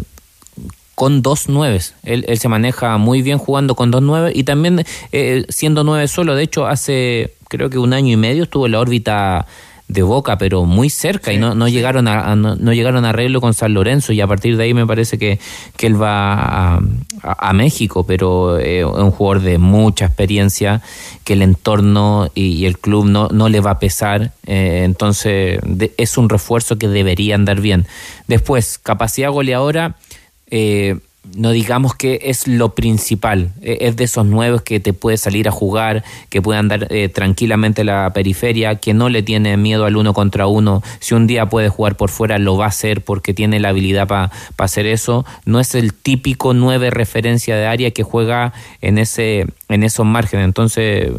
[0.94, 1.96] con dos nueves.
[2.04, 6.08] Él, él se maneja muy bien jugando con dos nueve y también eh, siendo nueve
[6.08, 6.36] solo.
[6.36, 9.48] De hecho, hace creo que un año y medio estuvo en la órbita
[9.88, 11.74] de Boca, pero muy cerca sí, y no, no sí.
[11.74, 14.64] llegaron a, a no, no, llegaron a arreglo con San Lorenzo y a partir de
[14.64, 15.40] ahí me parece que,
[15.78, 16.80] que él va a,
[17.22, 20.82] a, a México, pero eh, es un jugador de mucha experiencia
[21.24, 25.60] que el entorno y, y el club no, no le va a pesar, eh, entonces
[25.64, 27.86] de, es un refuerzo que debería andar bien.
[28.28, 29.98] Después, capacidad goleadora,
[30.50, 30.98] eh,
[31.36, 35.52] no digamos que es lo principal, es de esos nuevos que te puede salir a
[35.52, 40.14] jugar, que puede andar eh, tranquilamente la periferia, que no le tiene miedo al uno
[40.14, 43.60] contra uno, si un día puede jugar por fuera lo va a hacer porque tiene
[43.60, 48.04] la habilidad para pa hacer eso, no es el típico nueve referencia de área que
[48.04, 51.12] juega en ese en esos márgenes, entonces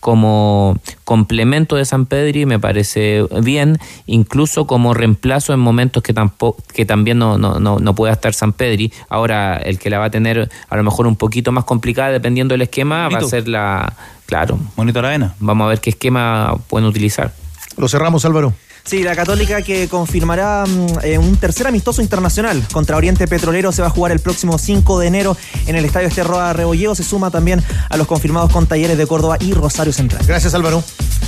[0.00, 6.62] como complemento de San Pedri me parece bien, incluso como reemplazo en momentos que tampoco
[6.74, 10.06] que también no, no, no, no pueda estar San Pedri, ahora el que la va
[10.06, 13.20] a tener a lo mejor un poquito más complicada dependiendo del esquema Bonito.
[13.20, 13.94] va a ser la
[14.26, 14.58] claro.
[14.76, 15.34] Bonito Aravena.
[15.40, 17.32] Vamos a ver qué esquema pueden utilizar.
[17.76, 20.64] Lo cerramos Álvaro Sí, la Católica que confirmará
[21.02, 24.98] eh, un tercer amistoso internacional contra Oriente Petrolero se va a jugar el próximo 5
[24.98, 25.36] de enero
[25.66, 26.94] en el Estadio Esterroa Rebolleo.
[26.94, 30.24] Se suma también a los confirmados con Talleres de Córdoba y Rosario Central.
[30.26, 30.82] Gracias, Álvaro.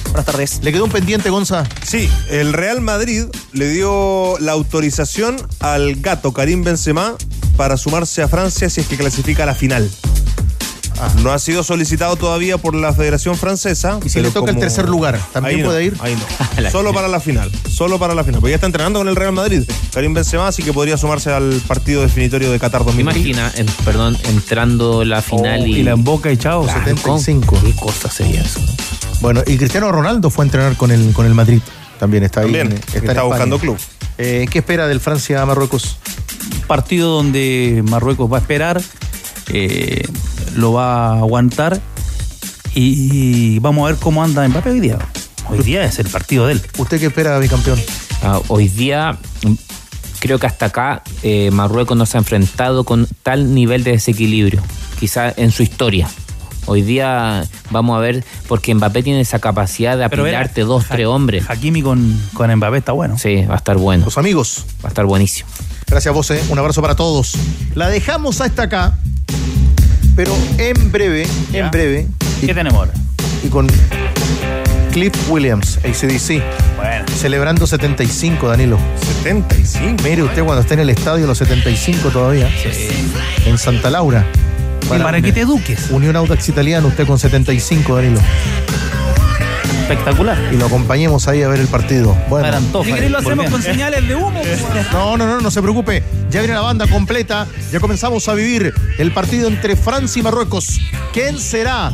[0.06, 0.60] Buenas tardes.
[0.62, 1.64] ¿Le quedó un pendiente, Gonza?
[1.86, 7.16] Sí, el Real Madrid le dio la autorización al gato Karim Benzema
[7.56, 9.90] para sumarse a Francia si es que clasifica a la final.
[11.01, 11.12] Ah.
[11.23, 13.99] No ha sido solicitado todavía por la Federación Francesa.
[14.05, 14.53] Y si le toca como...
[14.53, 15.97] el tercer lugar, ¿también ahí puede no, ir?
[16.01, 16.71] Ahí no.
[16.71, 17.51] Solo para la final.
[17.69, 18.41] Solo para la final.
[18.41, 19.62] Porque ya está entrenando con el Real Madrid.
[19.93, 23.21] Karim Benzema, así que podría sumarse al partido definitorio de Qatar 2020.
[23.21, 25.77] Imagina, en, perdón, entrando la final oh, y...
[25.77, 25.83] y...
[25.83, 26.65] la emboca y chao.
[26.65, 27.61] Claro, 75.
[27.65, 28.61] ¿Qué cosa sería eso?
[29.21, 31.61] Bueno, y Cristiano Ronaldo fue a entrenar con el, con el Madrid.
[31.99, 32.53] También está ahí.
[32.53, 33.79] También, está, está buscando club.
[34.19, 35.97] Eh, ¿Qué espera del Francia-Marruecos?
[36.66, 38.81] Partido donde Marruecos va a esperar
[39.49, 40.07] eh,
[40.55, 41.81] lo va a aguantar
[42.74, 44.98] y, y, vamos a ver cómo anda Mbappé hoy día.
[45.48, 46.62] Hoy día es el partido de él.
[46.78, 47.78] ¿Usted qué espera, bicampeón?
[48.22, 49.16] Uh, hoy día
[50.18, 54.62] creo que hasta acá eh, Marruecos no se ha enfrentado con tal nivel de desequilibrio,
[54.98, 56.09] quizá en su historia.
[56.66, 61.06] Hoy día vamos a ver, porque Mbappé tiene esa capacidad de era- apilarte dos, tres
[61.06, 61.44] hombres.
[61.48, 63.18] Hakimi con, con Mbappé está bueno.
[63.18, 64.06] Sí, va a estar bueno.
[64.06, 64.64] Los amigos.
[64.82, 65.48] Va a estar buenísimo.
[65.86, 66.43] Gracias, vos, eh.
[66.48, 67.35] Un abrazo para todos.
[67.74, 68.98] La dejamos hasta acá,
[70.16, 72.07] pero en breve, en breve.
[72.41, 72.93] ¿Qué tenemos ahora?
[73.43, 73.66] Y con
[74.93, 76.43] Cliff Williams, ACDC.
[76.77, 77.05] Bueno.
[77.16, 78.78] Celebrando 75, Danilo.
[79.23, 80.03] 75.
[80.05, 82.49] Mire usted cuando esté en el estadio, los 75 todavía.
[83.47, 84.24] En Santa Laura.
[84.89, 85.91] Para que te eduques.
[85.91, 88.20] Unión Audax Italiano, usted con 75, Danilo.
[89.85, 90.39] Espectacular.
[90.51, 92.16] Y lo acompañemos ahí a ver el partido.
[92.31, 92.59] Bueno.
[92.82, 93.51] Querés lo hacemos volviendo.
[93.51, 94.40] con señales de humo.
[94.93, 96.02] No, no, no, no se preocupe.
[96.31, 97.47] Ya viene la banda completa.
[97.70, 100.81] Ya comenzamos a vivir el partido entre Francia y Marruecos.
[101.12, 101.93] ¿Quién será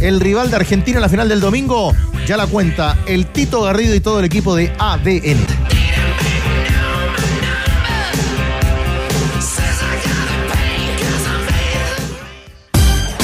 [0.00, 1.92] el rival de Argentina en la final del domingo?
[2.26, 5.44] Ya la cuenta el Tito Garrido y todo el equipo de ADN.